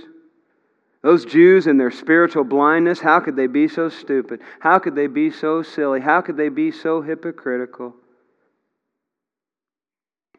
those 1.02 1.24
Jews 1.24 1.66
and 1.66 1.78
their 1.78 1.90
spiritual 1.90 2.44
blindness, 2.44 3.00
how 3.00 3.20
could 3.20 3.36
they 3.36 3.46
be 3.46 3.68
so 3.68 3.88
stupid? 3.88 4.40
How 4.60 4.78
could 4.78 4.94
they 4.94 5.06
be 5.06 5.30
so 5.30 5.62
silly? 5.62 6.00
How 6.00 6.20
could 6.20 6.36
they 6.36 6.48
be 6.48 6.70
so 6.70 7.02
hypocritical? 7.02 7.94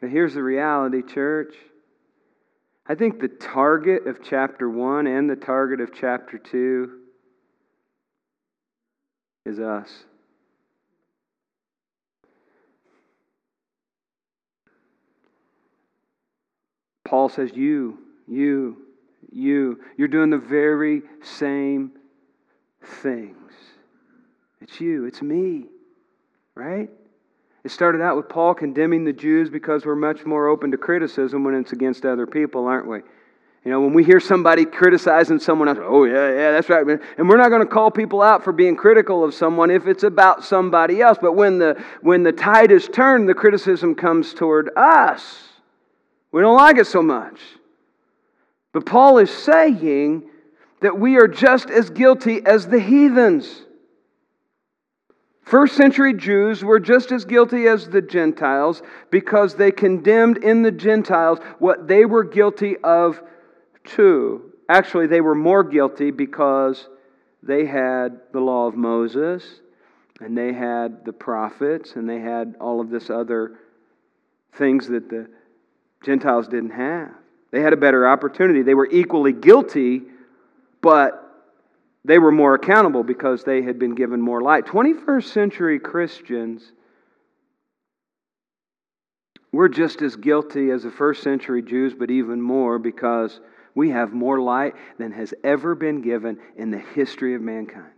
But 0.01 0.09
here's 0.09 0.33
the 0.33 0.43
reality, 0.43 1.01
church. 1.01 1.55
I 2.87 2.95
think 2.95 3.19
the 3.19 3.27
target 3.27 4.07
of 4.07 4.23
chapter 4.23 4.69
1 4.69 5.07
and 5.07 5.29
the 5.29 5.35
target 5.35 5.81
of 5.81 5.93
chapter 5.93 6.37
2 6.37 6.99
is 9.45 9.59
us. 9.59 9.89
Paul 17.05 17.29
says, 17.29 17.51
You, 17.53 17.99
you, 18.27 18.77
you. 19.31 19.79
You're 19.97 20.07
doing 20.07 20.29
the 20.29 20.37
very 20.37 21.03
same 21.23 21.91
things. 23.01 23.37
It's 24.61 24.81
you, 24.81 25.05
it's 25.05 25.21
me, 25.21 25.65
right? 26.55 26.89
It 27.63 27.71
started 27.71 28.01
out 28.01 28.17
with 28.17 28.29
Paul 28.29 28.53
condemning 28.53 29.05
the 29.05 29.13
Jews 29.13 29.49
because 29.49 29.85
we're 29.85 29.95
much 29.95 30.25
more 30.25 30.47
open 30.47 30.71
to 30.71 30.77
criticism 30.77 31.43
when 31.43 31.55
it's 31.55 31.71
against 31.71 32.05
other 32.05 32.27
people, 32.27 32.65
aren't 32.65 32.87
we? 32.87 32.99
You 33.63 33.71
know, 33.71 33.81
when 33.81 33.93
we 33.93 34.03
hear 34.03 34.19
somebody 34.19 34.63
criticizing 34.65 35.39
someone 35.39 35.67
else, 35.67 35.79
oh, 35.81 36.03
yeah, 36.03 36.29
yeah, 36.29 36.51
that's 36.51 36.69
right. 36.69 36.85
And 37.17 37.27
we're 37.27 37.37
not 37.37 37.49
going 37.49 37.63
to 37.63 37.67
call 37.67 37.89
people 37.89 38.21
out 38.21 38.43
for 38.43 38.53
being 38.53 38.75
critical 38.75 39.23
of 39.23 39.33
someone 39.33 39.71
if 39.71 39.87
it's 39.87 40.03
about 40.03 40.43
somebody 40.43 41.01
else. 41.01 41.17
But 41.19 41.33
when 41.33 41.57
the, 41.57 41.83
when 42.01 42.21
the 42.21 42.31
tide 42.31 42.71
is 42.71 42.87
turned, 42.87 43.27
the 43.27 43.33
criticism 43.33 43.95
comes 43.95 44.35
toward 44.35 44.69
us. 44.77 45.54
We 46.35 46.41
don't 46.41 46.57
like 46.57 46.77
it 46.77 46.87
so 46.87 47.01
much. 47.01 47.39
But 48.73 48.85
Paul 48.85 49.19
is 49.19 49.31
saying 49.31 50.29
that 50.81 50.99
we 50.99 51.15
are 51.15 51.29
just 51.29 51.69
as 51.69 51.89
guilty 51.89 52.45
as 52.45 52.67
the 52.67 52.81
heathens. 52.81 53.61
First 55.43 55.77
century 55.77 56.13
Jews 56.13 56.61
were 56.61 56.81
just 56.81 57.13
as 57.13 57.23
guilty 57.23 57.67
as 57.67 57.87
the 57.87 58.01
Gentiles 58.01 58.81
because 59.11 59.55
they 59.55 59.71
condemned 59.71 60.39
in 60.39 60.61
the 60.61 60.73
Gentiles 60.73 61.39
what 61.59 61.87
they 61.87 62.03
were 62.03 62.25
guilty 62.25 62.75
of 62.83 63.21
too. 63.85 64.51
Actually, 64.67 65.07
they 65.07 65.21
were 65.21 65.35
more 65.35 65.63
guilty 65.63 66.11
because 66.11 66.89
they 67.43 67.65
had 67.65 68.19
the 68.33 68.41
law 68.41 68.67
of 68.67 68.75
Moses 68.75 69.61
and 70.19 70.37
they 70.37 70.51
had 70.51 71.05
the 71.05 71.13
prophets 71.13 71.95
and 71.95 72.09
they 72.09 72.19
had 72.19 72.55
all 72.59 72.81
of 72.81 72.89
this 72.89 73.09
other 73.09 73.57
things 74.51 74.89
that 74.89 75.09
the 75.09 75.29
Gentiles 76.05 76.47
didn't 76.47 76.71
have. 76.71 77.11
They 77.51 77.61
had 77.61 77.73
a 77.73 77.77
better 77.77 78.07
opportunity. 78.07 78.61
They 78.61 78.75
were 78.75 78.87
equally 78.91 79.33
guilty, 79.33 80.03
but 80.81 81.21
they 82.05 82.19
were 82.19 82.31
more 82.31 82.53
accountable 82.53 83.03
because 83.03 83.43
they 83.43 83.63
had 83.63 83.79
been 83.79 83.95
given 83.95 84.21
more 84.21 84.41
light. 84.41 84.65
21st 84.65 85.23
century 85.23 85.79
Christians, 85.79 86.71
we're 89.51 89.69
just 89.69 90.01
as 90.01 90.15
guilty 90.15 90.69
as 90.69 90.83
the 90.83 90.91
first 90.91 91.23
century 91.23 91.63
Jews, 91.63 91.93
but 91.97 92.11
even 92.11 92.41
more 92.41 92.77
because 92.77 93.39
we 93.73 93.89
have 93.89 94.13
more 94.13 94.39
light 94.39 94.75
than 94.99 95.11
has 95.13 95.33
ever 95.43 95.75
been 95.75 96.01
given 96.01 96.37
in 96.55 96.71
the 96.71 96.79
history 96.79 97.35
of 97.35 97.41
mankind. 97.41 97.94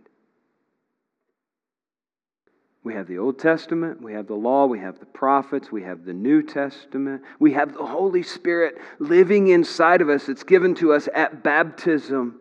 We 2.88 2.94
have 2.94 3.06
the 3.06 3.18
Old 3.18 3.38
Testament, 3.38 4.00
we 4.00 4.14
have 4.14 4.26
the 4.26 4.34
law, 4.34 4.64
we 4.64 4.78
have 4.78 4.98
the 4.98 5.04
prophets, 5.04 5.70
we 5.70 5.82
have 5.82 6.06
the 6.06 6.14
New 6.14 6.42
Testament, 6.42 7.20
we 7.38 7.52
have 7.52 7.74
the 7.74 7.84
Holy 7.84 8.22
Spirit 8.22 8.78
living 8.98 9.48
inside 9.48 10.00
of 10.00 10.08
us. 10.08 10.30
It's 10.30 10.42
given 10.42 10.74
to 10.76 10.94
us 10.94 11.06
at 11.14 11.42
baptism. 11.42 12.40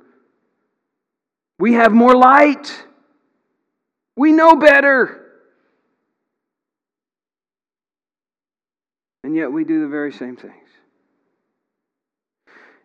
We 1.60 1.73
have 1.73 1.91
more 1.91 2.15
light. 2.15 2.86
We 4.15 4.31
know 4.31 4.55
better. 4.55 5.25
And 9.25 9.36
yet 9.36 9.51
we 9.51 9.65
do 9.65 9.81
the 9.81 9.89
very 9.89 10.13
same 10.13 10.38
things. 10.38 10.69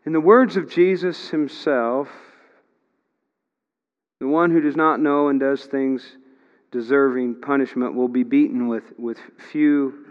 In 0.05 0.13
the 0.13 0.21
words 0.21 0.57
of 0.57 0.69
Jesus 0.69 1.29
himself, 1.29 2.09
the 4.19 4.27
one 4.27 4.51
who 4.51 4.61
does 4.61 4.75
not 4.75 4.99
know 4.99 5.29
and 5.29 5.39
does 5.39 5.65
things 5.65 6.17
deserving 6.73 7.41
punishment 7.41 7.95
will 7.95 8.09
be 8.09 8.25
beaten 8.25 8.67
with, 8.67 8.85
with 8.99 9.19
few 9.53 10.07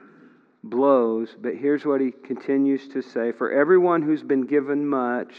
blows. 0.63 1.35
But 1.39 1.55
here's 1.55 1.85
what 1.85 1.99
he 1.99 2.11
continues 2.11 2.87
to 2.89 3.01
say 3.01 3.31
For 3.33 3.51
everyone 3.51 4.03
who's 4.03 4.23
been 4.23 4.45
given 4.45 4.87
much, 4.87 5.33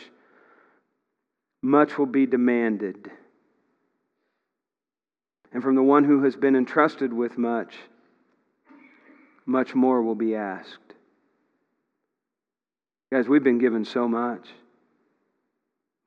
much 1.63 1.97
will 1.97 2.07
be 2.07 2.27
demanded. 2.27 3.11
And 5.53 5.63
from 5.63 5.77
the 5.77 5.83
one 5.83 6.05
who 6.05 6.25
has 6.25 6.35
been 6.35 6.57
entrusted 6.57 7.13
with 7.13 7.39
much, 7.39 7.75
much 9.47 9.75
more 9.75 10.03
will 10.03 10.15
be 10.15 10.35
asked. 10.35 10.79
Guys, 13.13 13.29
we've 13.29 13.45
been 13.45 13.59
given 13.59 13.85
so 13.85 14.09
much. 14.09 14.49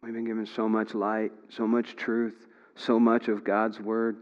We've 0.02 0.14
been 0.14 0.26
given 0.26 0.48
so 0.48 0.68
much 0.68 0.96
light, 0.96 1.32
so 1.50 1.68
much 1.68 1.96
truth, 1.96 2.48
so 2.76 3.00
much 3.00 3.28
of 3.28 3.44
God's 3.44 3.80
Word. 3.80 4.18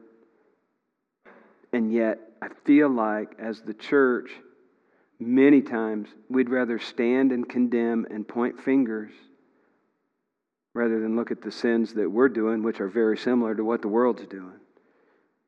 And 1.74 1.92
yet, 1.92 2.20
I 2.42 2.50
feel 2.66 2.88
like 2.88 3.36
as 3.40 3.62
the 3.62 3.74
church, 3.74 4.30
many 5.20 5.62
times 5.62 6.08
we'd 6.30 6.50
rather 6.50 6.80
stand 6.80 7.32
and 7.32 7.50
condemn 7.50 8.06
and 8.10 8.28
point 8.28 8.62
fingers 8.62 9.12
rather 10.76 11.00
than 11.00 11.16
look 11.16 11.32
at 11.32 11.42
the 11.42 11.52
sins 11.52 11.94
that 11.96 12.10
we're 12.10 12.30
doing, 12.30 12.64
which 12.64 12.80
are 12.80 12.88
very 12.88 13.18
similar 13.18 13.56
to 13.56 13.64
what 13.64 13.82
the 13.82 13.88
world's 13.88 14.26
doing. 14.28 14.60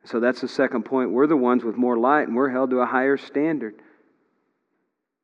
So 0.04 0.20
that's 0.20 0.42
the 0.42 0.48
second 0.48 0.84
point. 0.84 1.12
We're 1.12 1.28
the 1.28 1.38
ones 1.38 1.64
with 1.64 1.78
more 1.78 1.98
light, 1.98 2.28
and 2.28 2.36
we're 2.36 2.50
held 2.50 2.70
to 2.72 2.80
a 2.80 2.86
higher 2.86 3.18
standard. 3.18 3.76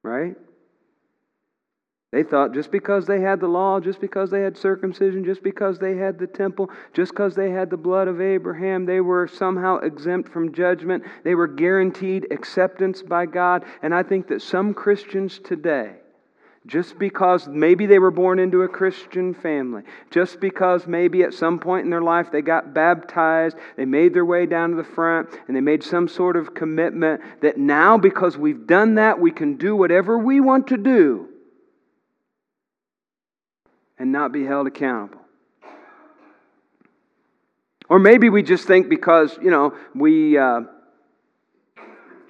Right? 0.04 0.36
They 2.12 2.24
thought 2.24 2.54
just 2.54 2.72
because 2.72 3.06
they 3.06 3.22
had 3.22 3.40
the 3.40 3.48
law, 3.48 3.80
just 3.80 4.02
because 4.02 4.30
they 4.30 4.42
had 4.42 4.58
circumcision, 4.58 5.24
just 5.24 5.42
because 5.42 5.80
they 5.80 5.96
had 5.96 6.20
the 6.20 6.28
temple, 6.28 6.70
just 6.94 7.14
because 7.14 7.36
they 7.36 7.52
had 7.52 7.70
the 7.70 7.78
blood 7.78 8.10
of 8.10 8.20
Abraham, 8.20 8.86
they 8.86 9.00
were 9.00 9.30
somehow 9.30 9.78
exempt 9.78 10.30
from 10.30 10.54
judgment. 10.54 11.06
They 11.24 11.36
were 11.36 11.48
guaranteed 11.48 12.28
acceptance 12.30 13.02
by 13.02 13.28
God. 13.28 13.64
And 13.82 13.96
I 13.96 14.04
think 14.04 14.28
that 14.28 14.42
some 14.42 14.74
Christians 14.74 15.40
today, 15.40 15.94
just 16.68 17.00
because 17.00 17.48
maybe 17.48 17.86
they 17.86 17.98
were 17.98 18.12
born 18.12 18.40
into 18.40 18.64
a 18.64 18.68
Christian 18.68 19.34
family, 19.34 19.84
just 20.12 20.42
because 20.42 20.86
maybe 20.88 21.24
at 21.24 21.34
some 21.34 21.60
point 21.60 21.86
in 21.86 21.90
their 21.90 22.02
life 22.02 22.30
they 22.30 22.42
got 22.42 22.74
baptized, 22.74 23.56
they 23.78 23.86
made 23.86 24.14
their 24.14 24.26
way 24.26 24.46
down 24.46 24.72
to 24.72 24.76
the 24.76 24.84
front, 24.84 25.30
and 25.48 25.56
they 25.56 25.62
made 25.62 25.82
some 25.82 26.10
sort 26.10 26.36
of 26.36 26.54
commitment 26.54 27.22
that 27.42 27.58
now, 27.58 27.98
because 27.98 28.38
we've 28.38 28.68
done 28.68 28.96
that, 28.96 29.18
we 29.18 29.32
can 29.32 29.56
do 29.56 29.78
whatever 29.78 30.18
we 30.18 30.42
want 30.42 30.68
to 30.68 30.78
do 30.78 31.31
and 34.02 34.12
not 34.12 34.32
be 34.32 34.44
held 34.44 34.66
accountable. 34.66 35.22
Or 37.88 38.00
maybe 38.00 38.30
we 38.30 38.42
just 38.42 38.66
think 38.66 38.90
because, 38.90 39.38
you 39.44 39.52
know, 39.52 39.76
we, 39.94 40.40
uh, 40.40 40.62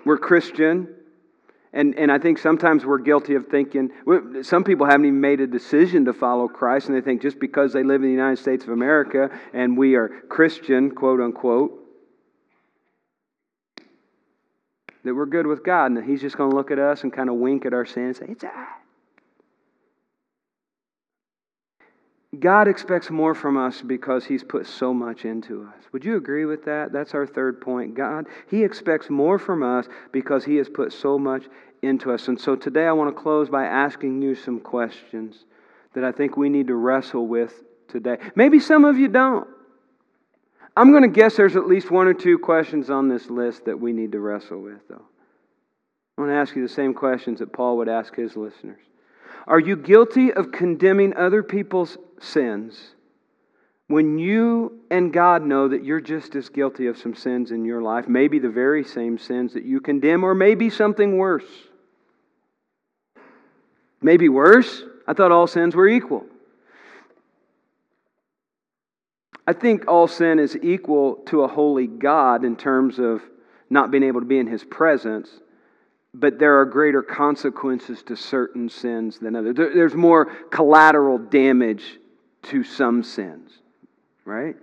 we're 0.04 0.18
Christian, 0.18 0.94
and, 1.72 1.98
and 1.98 2.12
I 2.12 2.20
think 2.20 2.40
sometimes 2.40 2.86
we're 2.86 2.98
guilty 2.98 3.36
of 3.36 3.48
thinking, 3.48 3.90
some 4.42 4.66
people 4.66 4.86
haven't 4.86 5.06
even 5.06 5.22
made 5.22 5.40
a 5.40 5.48
decision 5.48 6.04
to 6.06 6.14
follow 6.14 6.50
Christ, 6.50 6.90
and 6.90 6.98
they 6.98 7.00
think 7.00 7.22
just 7.22 7.40
because 7.40 7.72
they 7.72 7.84
live 7.84 8.02
in 8.02 8.08
the 8.08 8.14
United 8.14 8.40
States 8.40 8.66
of 8.66 8.72
America 8.72 9.30
and 9.54 9.78
we 9.78 9.96
are 9.96 10.10
Christian, 10.28 10.92
quote 10.92 11.22
unquote, 11.22 11.72
that 15.06 15.16
we're 15.16 15.26
good 15.26 15.48
with 15.48 15.64
God, 15.64 15.86
and 15.86 15.98
that 15.98 16.04
He's 16.04 16.20
just 16.20 16.36
going 16.36 16.50
to 16.50 16.56
look 16.56 16.70
at 16.70 16.80
us 16.80 17.04
and 17.04 17.14
kind 17.14 17.30
of 17.30 17.36
wink 17.36 17.66
at 17.66 17.74
our 17.74 17.86
sin 17.86 18.08
and 18.08 18.18
say, 18.18 18.26
It's 18.28 18.44
all 18.44 18.50
right. 18.50 18.81
God 22.40 22.70
expects 22.70 23.10
more 23.10 23.36
from 23.36 23.58
us 23.58 23.82
because 23.82 24.26
He's 24.26 24.44
put 24.44 24.66
so 24.66 24.94
much 24.94 25.26
into 25.26 25.64
us. 25.64 25.84
Would 25.92 26.06
you 26.06 26.16
agree 26.16 26.46
with 26.46 26.64
that? 26.66 26.94
That's 26.94 27.14
our 27.14 27.28
third 27.28 27.60
point. 27.60 27.94
God, 27.94 28.28
He 28.50 28.64
expects 28.64 29.10
more 29.10 29.38
from 29.38 29.64
us 29.64 29.88
because 30.12 30.46
He 30.46 30.56
has 30.56 30.70
put 30.70 30.94
so 30.94 31.20
much 31.20 31.44
into 31.82 32.12
us. 32.12 32.28
And 32.30 32.40
so 32.40 32.56
today 32.56 32.88
I 32.88 32.94
want 32.94 33.14
to 33.14 33.22
close 33.22 33.50
by 33.50 33.66
asking 33.66 34.22
you 34.22 34.36
some 34.36 34.62
questions 34.62 35.44
that 35.94 36.06
I 36.06 36.14
think 36.14 36.38
we 36.38 36.48
need 36.48 36.68
to 36.68 36.76
wrestle 36.76 37.28
with 37.28 37.64
today. 37.90 38.18
Maybe 38.36 38.60
some 38.60 38.86
of 38.86 38.98
you 38.98 39.10
don't. 39.10 39.48
I'm 40.78 40.92
going 40.92 41.04
to 41.04 41.10
guess 41.10 41.36
there's 41.36 41.58
at 41.58 41.68
least 41.68 41.92
one 41.92 42.08
or 42.08 42.14
two 42.14 42.40
questions 42.40 42.90
on 42.90 43.10
this 43.10 43.30
list 43.30 43.66
that 43.66 43.78
we 43.78 43.92
need 43.92 44.14
to 44.14 44.22
wrestle 44.22 44.62
with, 44.62 44.88
though. 44.88 45.06
I 46.18 46.22
want 46.22 46.32
to 46.32 46.36
ask 46.36 46.56
you 46.56 46.66
the 46.66 46.74
same 46.74 46.94
questions 46.94 47.40
that 47.40 47.52
Paul 47.52 47.78
would 47.78 47.90
ask 47.90 48.16
his 48.16 48.38
listeners. 48.38 48.80
Are 49.48 49.60
you 49.60 49.76
guilty 49.76 50.32
of 50.32 50.52
condemning 50.52 51.14
other 51.16 51.44
people's 51.44 51.98
sins 52.22 52.94
when 53.92 54.18
you 54.18 54.80
and 54.90 55.12
God 55.12 55.46
know 55.46 55.68
that 55.68 55.84
you're 55.84 56.00
just 56.00 56.36
as 56.36 56.48
guilty 56.48 56.88
of 56.88 56.98
some 56.98 57.14
sins 57.14 57.52
in 57.52 57.66
your 57.66 57.82
life, 57.82 58.08
maybe 58.08 58.40
the 58.40 58.50
very 58.50 58.86
same 58.86 59.18
sins 59.18 59.54
that 59.54 59.66
you 59.66 59.82
condemn, 59.82 60.24
or 60.24 60.34
maybe 60.34 60.70
something 60.70 61.18
worse? 61.18 61.44
Maybe 64.02 64.30
worse? 64.30 64.84
I 65.08 65.14
thought 65.14 65.32
all 65.34 65.46
sins 65.46 65.76
were 65.76 65.90
equal. 65.90 66.26
I 69.46 69.54
think 69.54 69.88
all 69.90 70.08
sin 70.08 70.40
is 70.40 70.58
equal 70.62 71.16
to 71.26 71.42
a 71.42 71.48
holy 71.48 71.88
God 71.88 72.46
in 72.46 72.56
terms 72.56 72.98
of 72.98 73.22
not 73.70 73.92
being 73.92 74.04
able 74.04 74.22
to 74.22 74.26
be 74.26 74.40
in 74.40 74.48
his 74.48 74.64
presence 74.64 75.30
but 76.14 76.40
there 76.40 76.60
are 76.60 76.66
greater 76.66 77.02
consequences 77.02 78.04
to 78.04 78.18
certain 78.18 78.68
sins 78.68 79.18
than 79.20 79.34
others. 79.34 79.56
There's 79.56 79.96
more 79.96 80.26
collateral 80.50 81.18
damage 81.18 82.01
to 82.44 82.64
some 82.64 83.04
sins, 83.04 83.52
right? 84.26 84.56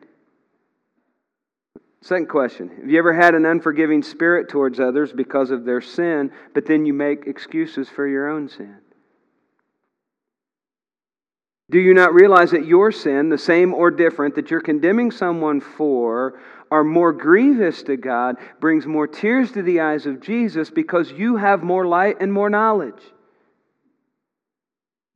Second 2.01 2.29
question 2.29 2.69
Have 2.69 2.91
you 2.91 2.99
ever 2.99 3.13
had 3.13 3.35
an 3.35 3.45
unforgiving 3.45 4.03
spirit 4.03 4.49
towards 4.49 4.81
others 4.81 5.13
because 5.13 5.51
of 5.51 5.65
their 5.65 5.81
sin, 5.81 6.31
but 6.55 6.67
then 6.67 6.87
you 6.87 6.93
make 6.93 7.27
excuses 7.27 7.89
for 7.89 8.07
your 8.07 8.29
own 8.29 8.49
sin? 8.49 8.79
Do 11.71 11.79
you 11.79 11.93
not 11.93 12.15
realize 12.15 12.53
that 12.53 12.65
your 12.65 12.91
sin, 12.93 13.29
the 13.29 13.37
same 13.37 13.75
or 13.75 13.91
different, 13.91 14.37
that 14.37 14.51
you're 14.51 14.61
condemning 14.61 15.11
someone 15.11 15.61
for, 15.61 16.41
are 16.71 16.85
more 16.85 17.13
grievous 17.13 17.83
to 17.85 17.97
God, 17.97 18.37
brings 18.59 18.87
more 18.87 19.07
tears 19.07 19.53
to 19.53 19.63
the 19.63 19.81
eyes 19.81 20.07
of 20.07 20.21
Jesus 20.21 20.71
because 20.71 21.13
you 21.13 21.37
have 21.37 21.63
more 21.63 21.87
light 21.87 22.17
and 22.21 22.33
more 22.33 22.49
knowledge? 22.49 23.03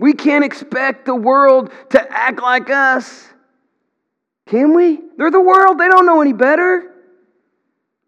We 0.02 0.14
can't 0.14 0.44
expect 0.44 1.04
the 1.04 1.14
world 1.14 1.72
to 1.90 2.12
act 2.12 2.42
like 2.42 2.70
us. 2.70 3.28
Can 4.46 4.74
we? 4.74 4.98
They're 5.16 5.30
the 5.30 5.40
world, 5.40 5.78
they 5.78 5.86
don't 5.86 6.06
know 6.06 6.20
any 6.20 6.32
better. 6.32 6.92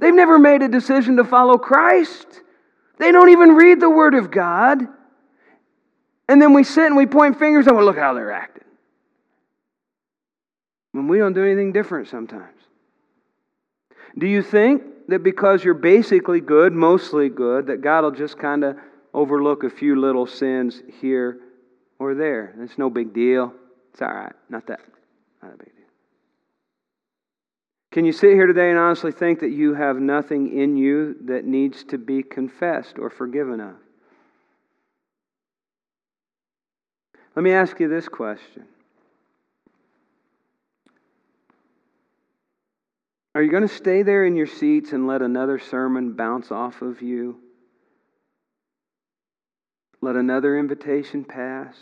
They've 0.00 0.12
never 0.12 0.36
made 0.36 0.62
a 0.62 0.68
decision 0.68 1.18
to 1.18 1.24
follow 1.24 1.56
Christ. 1.56 2.26
They 2.98 3.12
don't 3.12 3.28
even 3.28 3.50
read 3.50 3.78
the 3.78 3.88
Word 3.88 4.16
of 4.16 4.32
God. 4.32 4.88
And 6.28 6.42
then 6.42 6.52
we 6.52 6.64
sit 6.64 6.86
and 6.86 6.96
we 6.96 7.06
point 7.06 7.38
fingers 7.38 7.68
and 7.68 7.76
we 7.76 7.84
look 7.84 7.96
how 7.96 8.12
they're 8.12 8.32
acting. 8.32 8.64
When 10.90 11.06
we 11.06 11.18
don't 11.18 11.32
do 11.32 11.44
anything 11.44 11.72
different 11.72 12.08
sometimes. 12.08 12.60
Do 14.18 14.26
you 14.26 14.42
think 14.42 14.82
that 15.06 15.22
because 15.22 15.62
you're 15.62 15.74
basically 15.74 16.40
good, 16.40 16.72
mostly 16.72 17.28
good, 17.28 17.68
that 17.68 17.82
God 17.82 18.02
will 18.02 18.10
just 18.10 18.36
kind 18.36 18.64
of 18.64 18.78
overlook 19.12 19.62
a 19.62 19.70
few 19.70 19.94
little 19.94 20.26
sins 20.26 20.82
here 21.00 21.38
or 21.98 22.14
there? 22.14 22.54
It's 22.60 22.78
no 22.78 22.90
big 22.90 23.12
deal. 23.12 23.52
It's 23.92 24.02
all 24.02 24.08
right. 24.08 24.32
Not 24.48 24.66
that. 24.66 24.80
Not 25.42 25.54
a 25.54 25.56
big 25.56 25.74
deal. 25.74 25.84
Can 27.92 28.04
you 28.04 28.12
sit 28.12 28.30
here 28.30 28.46
today 28.46 28.70
and 28.70 28.78
honestly 28.78 29.12
think 29.12 29.40
that 29.40 29.50
you 29.50 29.74
have 29.74 29.96
nothing 29.98 30.58
in 30.58 30.76
you 30.76 31.16
that 31.26 31.44
needs 31.44 31.84
to 31.84 31.98
be 31.98 32.22
confessed 32.22 32.98
or 32.98 33.08
forgiven 33.08 33.60
of? 33.60 33.74
Let 37.36 37.42
me 37.42 37.52
ask 37.52 37.78
you 37.80 37.88
this 37.88 38.08
question 38.08 38.64
Are 43.34 43.42
you 43.42 43.50
going 43.50 43.66
to 43.66 43.74
stay 43.74 44.02
there 44.02 44.24
in 44.24 44.36
your 44.36 44.46
seats 44.46 44.92
and 44.92 45.08
let 45.08 45.20
another 45.20 45.58
sermon 45.58 46.12
bounce 46.12 46.52
off 46.52 46.82
of 46.82 47.02
you? 47.02 47.40
Let 50.04 50.16
another 50.16 50.58
invitation 50.58 51.24
pass 51.24 51.74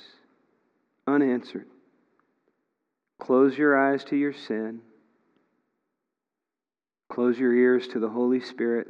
unanswered. 1.09 1.67
Close 3.19 3.59
your 3.59 3.77
eyes 3.77 4.05
to 4.05 4.17
your 4.17 4.33
sin. 4.33 4.81
Close 7.09 7.37
your 7.37 7.53
ears 7.53 7.89
to 7.89 7.99
the 7.99 8.09
Holy 8.09 8.41
Spirit 8.41 8.87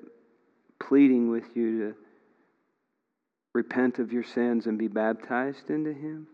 pleading 0.79 1.31
with 1.31 1.57
you 1.57 1.79
to 1.79 1.95
repent 3.55 3.99
of 3.99 4.13
your 4.13 4.23
sins 4.23 4.67
and 4.67 4.77
be 4.77 4.89
baptized 4.89 5.71
into 5.71 5.95
Him? 5.95 6.27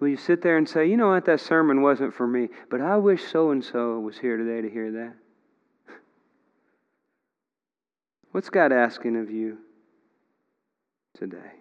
Will 0.00 0.08
you 0.08 0.16
sit 0.16 0.42
there 0.42 0.56
and 0.56 0.68
say, 0.68 0.86
you 0.86 0.96
know 0.96 1.10
what, 1.10 1.26
that 1.26 1.38
sermon 1.38 1.82
wasn't 1.82 2.12
for 2.12 2.26
me, 2.26 2.48
but 2.68 2.80
I 2.80 2.96
wish 2.96 3.22
so 3.22 3.52
and 3.52 3.64
so 3.64 4.00
was 4.00 4.18
here 4.18 4.36
today 4.36 4.60
to 4.60 4.74
hear 4.74 4.90
that? 4.90 5.14
What's 8.32 8.50
God 8.50 8.72
asking 8.72 9.14
of 9.20 9.30
you 9.30 9.58
today? 11.16 11.52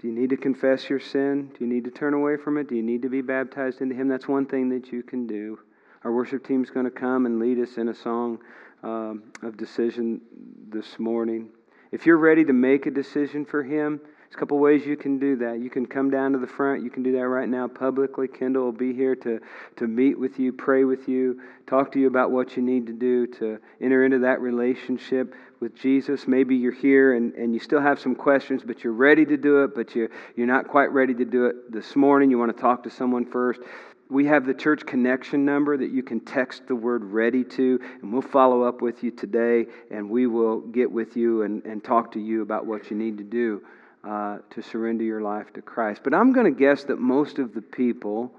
Do 0.00 0.08
you 0.08 0.14
need 0.14 0.30
to 0.30 0.36
confess 0.36 0.88
your 0.88 1.00
sin? 1.00 1.50
Do 1.58 1.64
you 1.64 1.70
need 1.70 1.84
to 1.84 1.90
turn 1.90 2.14
away 2.14 2.36
from 2.36 2.56
it? 2.56 2.68
Do 2.68 2.74
you 2.74 2.82
need 2.82 3.02
to 3.02 3.10
be 3.10 3.20
baptized 3.20 3.82
into 3.82 3.94
Him? 3.94 4.08
That's 4.08 4.26
one 4.26 4.46
thing 4.46 4.70
that 4.70 4.90
you 4.92 5.02
can 5.02 5.26
do. 5.26 5.58
Our 6.04 6.12
worship 6.12 6.46
team's 6.46 6.70
going 6.70 6.86
to 6.86 6.90
come 6.90 7.26
and 7.26 7.38
lead 7.38 7.58
us 7.58 7.76
in 7.76 7.88
a 7.88 7.94
song 7.94 8.38
um, 8.82 9.24
of 9.42 9.58
decision 9.58 10.22
this 10.70 10.98
morning. 10.98 11.50
If 11.92 12.06
you're 12.06 12.16
ready 12.16 12.44
to 12.46 12.52
make 12.54 12.86
a 12.86 12.90
decision 12.90 13.44
for 13.44 13.62
Him, 13.62 14.00
there's 14.30 14.36
a 14.36 14.38
couple 14.38 14.60
ways 14.60 14.86
you 14.86 14.96
can 14.96 15.18
do 15.18 15.34
that. 15.38 15.58
You 15.58 15.68
can 15.70 15.86
come 15.86 16.08
down 16.08 16.30
to 16.32 16.38
the 16.38 16.46
front. 16.46 16.84
You 16.84 16.90
can 16.90 17.02
do 17.02 17.10
that 17.14 17.26
right 17.26 17.48
now 17.48 17.66
publicly. 17.66 18.28
Kendall 18.28 18.62
will 18.62 18.70
be 18.70 18.94
here 18.94 19.16
to, 19.16 19.40
to 19.74 19.88
meet 19.88 20.16
with 20.16 20.38
you, 20.38 20.52
pray 20.52 20.84
with 20.84 21.08
you, 21.08 21.40
talk 21.66 21.90
to 21.92 21.98
you 21.98 22.06
about 22.06 22.30
what 22.30 22.56
you 22.56 22.62
need 22.62 22.86
to 22.86 22.92
do 22.92 23.26
to 23.26 23.58
enter 23.80 24.04
into 24.04 24.20
that 24.20 24.40
relationship 24.40 25.34
with 25.58 25.74
Jesus. 25.74 26.28
Maybe 26.28 26.54
you're 26.54 26.70
here 26.70 27.14
and, 27.14 27.34
and 27.34 27.52
you 27.52 27.58
still 27.58 27.80
have 27.80 27.98
some 27.98 28.14
questions, 28.14 28.62
but 28.64 28.84
you're 28.84 28.92
ready 28.92 29.24
to 29.24 29.36
do 29.36 29.64
it, 29.64 29.74
but 29.74 29.96
you, 29.96 30.08
you're 30.36 30.46
not 30.46 30.68
quite 30.68 30.92
ready 30.92 31.14
to 31.14 31.24
do 31.24 31.46
it 31.46 31.72
this 31.72 31.96
morning. 31.96 32.30
You 32.30 32.38
want 32.38 32.56
to 32.56 32.60
talk 32.60 32.84
to 32.84 32.90
someone 32.90 33.26
first 33.26 33.60
we 34.08 34.26
have 34.26 34.44
the 34.44 34.54
church 34.54 34.84
connection 34.86 35.44
number 35.44 35.76
that 35.76 35.92
you 35.92 36.02
can 36.02 36.18
text 36.18 36.66
the 36.66 36.74
word 36.74 37.04
ready 37.04 37.44
to, 37.44 37.78
and 38.02 38.12
we'll 38.12 38.20
follow 38.20 38.64
up 38.64 38.82
with 38.82 39.04
you 39.04 39.12
today, 39.12 39.66
and 39.92 40.10
we 40.10 40.26
will 40.26 40.62
get 40.62 40.90
with 40.90 41.16
you 41.16 41.42
and, 41.42 41.64
and 41.64 41.84
talk 41.84 42.10
to 42.10 42.18
you 42.18 42.42
about 42.42 42.66
what 42.66 42.90
you 42.90 42.96
need 42.96 43.18
to 43.18 43.22
do 43.22 43.62
uh, 44.02 44.38
to 44.50 44.62
surrender 44.62 45.04
your 45.04 45.20
life 45.20 45.52
to 45.54 45.62
Christ. 45.62 46.02
But 46.04 46.14
I'm 46.14 46.32
going 46.32 46.52
to 46.52 46.58
guess 46.58 46.84
that 46.84 46.98
most 46.98 47.38
of 47.38 47.54
the 47.54 47.62
people 47.62 48.32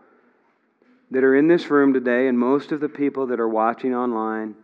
that 1.11 1.23
are 1.23 1.35
in 1.35 1.47
this 1.47 1.69
room 1.69 1.93
today 1.93 2.27
and 2.27 2.37
most 2.37 2.71
of 2.71 2.79
the 2.79 2.89
people 2.89 3.27
that 3.27 3.39
are 3.39 3.49
watching 3.49 3.93
online 3.93 4.55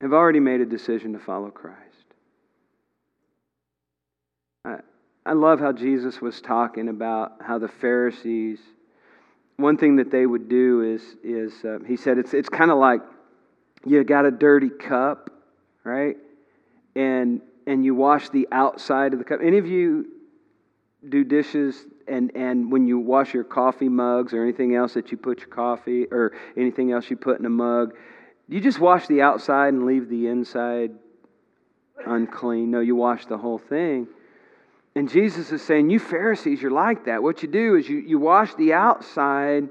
have 0.00 0.12
already 0.12 0.40
made 0.40 0.60
a 0.60 0.66
decision 0.66 1.12
to 1.12 1.18
follow 1.18 1.50
Christ. 1.50 1.78
I 5.24 5.34
love 5.34 5.60
how 5.60 5.72
Jesus 5.72 6.20
was 6.20 6.40
talking 6.40 6.88
about 6.88 7.34
how 7.40 7.58
the 7.58 7.68
Pharisees, 7.68 8.58
one 9.56 9.76
thing 9.76 9.96
that 9.96 10.10
they 10.10 10.26
would 10.26 10.48
do 10.48 10.82
is, 10.82 11.02
is 11.22 11.52
uh, 11.64 11.78
he 11.86 11.96
said, 11.96 12.18
it's, 12.18 12.34
it's 12.34 12.48
kind 12.48 12.72
of 12.72 12.78
like 12.78 13.00
you 13.86 14.02
got 14.02 14.26
a 14.26 14.32
dirty 14.32 14.68
cup, 14.68 15.30
right? 15.84 16.16
And, 16.96 17.40
and 17.66 17.84
you 17.84 17.94
wash 17.94 18.28
the 18.30 18.48
outside 18.52 19.12
of 19.12 19.18
the 19.18 19.24
cup. 19.24 19.40
Any 19.42 19.58
of 19.58 19.66
you 19.66 20.06
do 21.08 21.24
dishes 21.24 21.86
and, 22.06 22.30
and 22.34 22.70
when 22.70 22.86
you 22.86 22.98
wash 22.98 23.34
your 23.34 23.44
coffee 23.44 23.88
mugs 23.88 24.32
or 24.32 24.42
anything 24.42 24.74
else 24.74 24.94
that 24.94 25.10
you 25.10 25.16
put 25.16 25.40
your 25.40 25.48
coffee 25.48 26.06
or 26.10 26.32
anything 26.56 26.92
else 26.92 27.10
you 27.10 27.16
put 27.16 27.38
in 27.38 27.46
a 27.46 27.50
mug, 27.50 27.94
you 28.48 28.60
just 28.60 28.78
wash 28.78 29.06
the 29.06 29.22
outside 29.22 29.72
and 29.72 29.86
leave 29.86 30.08
the 30.08 30.26
inside 30.26 30.92
unclean. 32.06 32.70
No, 32.70 32.80
you 32.80 32.96
wash 32.96 33.26
the 33.26 33.38
whole 33.38 33.58
thing. 33.58 34.08
And 34.94 35.08
Jesus 35.08 35.52
is 35.52 35.62
saying, 35.62 35.90
You 35.90 35.98
Pharisees, 35.98 36.60
you're 36.60 36.70
like 36.70 37.06
that. 37.06 37.22
What 37.22 37.42
you 37.42 37.48
do 37.48 37.76
is 37.76 37.88
you, 37.88 37.98
you 37.98 38.18
wash 38.18 38.54
the 38.54 38.74
outside 38.74 39.68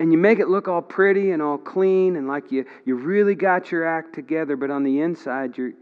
and 0.00 0.10
you 0.10 0.18
make 0.18 0.38
it 0.38 0.48
look 0.48 0.68
all 0.68 0.82
pretty 0.82 1.30
and 1.32 1.42
all 1.42 1.58
clean 1.58 2.16
and 2.16 2.26
like 2.26 2.50
you, 2.50 2.64
you 2.84 2.96
really 2.96 3.34
got 3.34 3.70
your 3.70 3.86
act 3.86 4.14
together, 4.14 4.56
but 4.56 4.70
on 4.70 4.82
the 4.82 5.00
inside, 5.00 5.56
you're, 5.56 5.72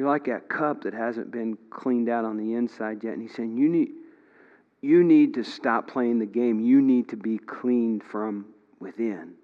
you're 0.00 0.08
like 0.08 0.24
that 0.24 0.48
cup 0.48 0.84
that 0.84 0.94
hasn't 0.94 1.30
been 1.30 1.58
cleaned 1.68 2.08
out 2.08 2.24
on 2.24 2.38
the 2.38 2.54
inside 2.54 3.04
yet. 3.04 3.12
And 3.12 3.20
he's 3.20 3.34
saying, 3.34 3.58
You 3.58 3.68
need, 3.68 3.90
you 4.80 5.04
need 5.04 5.34
to 5.34 5.44
stop 5.44 5.90
playing 5.90 6.20
the 6.20 6.24
game. 6.24 6.58
You 6.58 6.80
need 6.80 7.10
to 7.10 7.18
be 7.18 7.36
cleaned 7.36 8.02
from 8.02 8.46
within. 8.78 9.34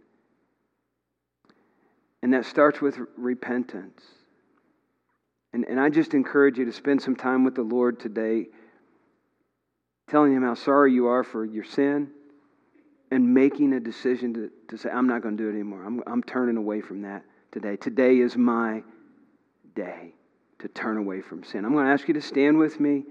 And 2.22 2.32
that 2.32 2.46
starts 2.46 2.80
with 2.80 2.98
repentance. 3.18 4.00
And, 5.52 5.66
and 5.66 5.78
I 5.78 5.90
just 5.90 6.14
encourage 6.14 6.56
you 6.56 6.64
to 6.64 6.72
spend 6.72 7.02
some 7.02 7.16
time 7.16 7.44
with 7.44 7.54
the 7.54 7.62
Lord 7.62 8.00
today 8.00 8.46
telling 10.08 10.32
him 10.32 10.42
how 10.42 10.54
sorry 10.54 10.90
you 10.90 11.08
are 11.08 11.22
for 11.22 11.44
your 11.44 11.64
sin 11.64 12.08
and 13.10 13.34
making 13.34 13.74
a 13.74 13.80
decision 13.80 14.32
to, 14.32 14.50
to 14.68 14.78
say, 14.78 14.88
I'm 14.88 15.06
not 15.06 15.20
going 15.20 15.36
to 15.36 15.42
do 15.42 15.50
it 15.50 15.52
anymore. 15.52 15.84
I'm, 15.84 16.02
I'm 16.06 16.22
turning 16.22 16.56
away 16.56 16.80
from 16.80 17.02
that 17.02 17.24
today. 17.52 17.76
Today 17.76 18.16
is 18.20 18.38
my 18.38 18.82
day 19.74 20.14
to 20.58 20.68
turn 20.68 20.96
away 20.96 21.20
from 21.20 21.44
sin. 21.44 21.64
I'm 21.64 21.72
going 21.72 21.86
to 21.86 21.92
ask 21.92 22.08
you 22.08 22.14
to 22.14 22.22
stand 22.22 22.58
with 22.58 22.80
me. 22.80 23.04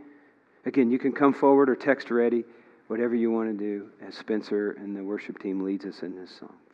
Again, 0.65 0.89
you 0.89 0.97
can 0.97 1.11
come 1.11 1.33
forward 1.33 1.69
or 1.69 1.75
text 1.75 2.09
ready, 2.09 2.43
whatever 2.87 3.15
you 3.15 3.31
want 3.31 3.51
to 3.51 3.57
do, 3.57 3.89
as 4.05 4.15
Spencer 4.15 4.71
and 4.71 4.95
the 4.95 5.03
worship 5.03 5.39
team 5.39 5.63
leads 5.63 5.85
us 5.85 6.01
in 6.01 6.15
this 6.15 6.31
song. 6.39 6.55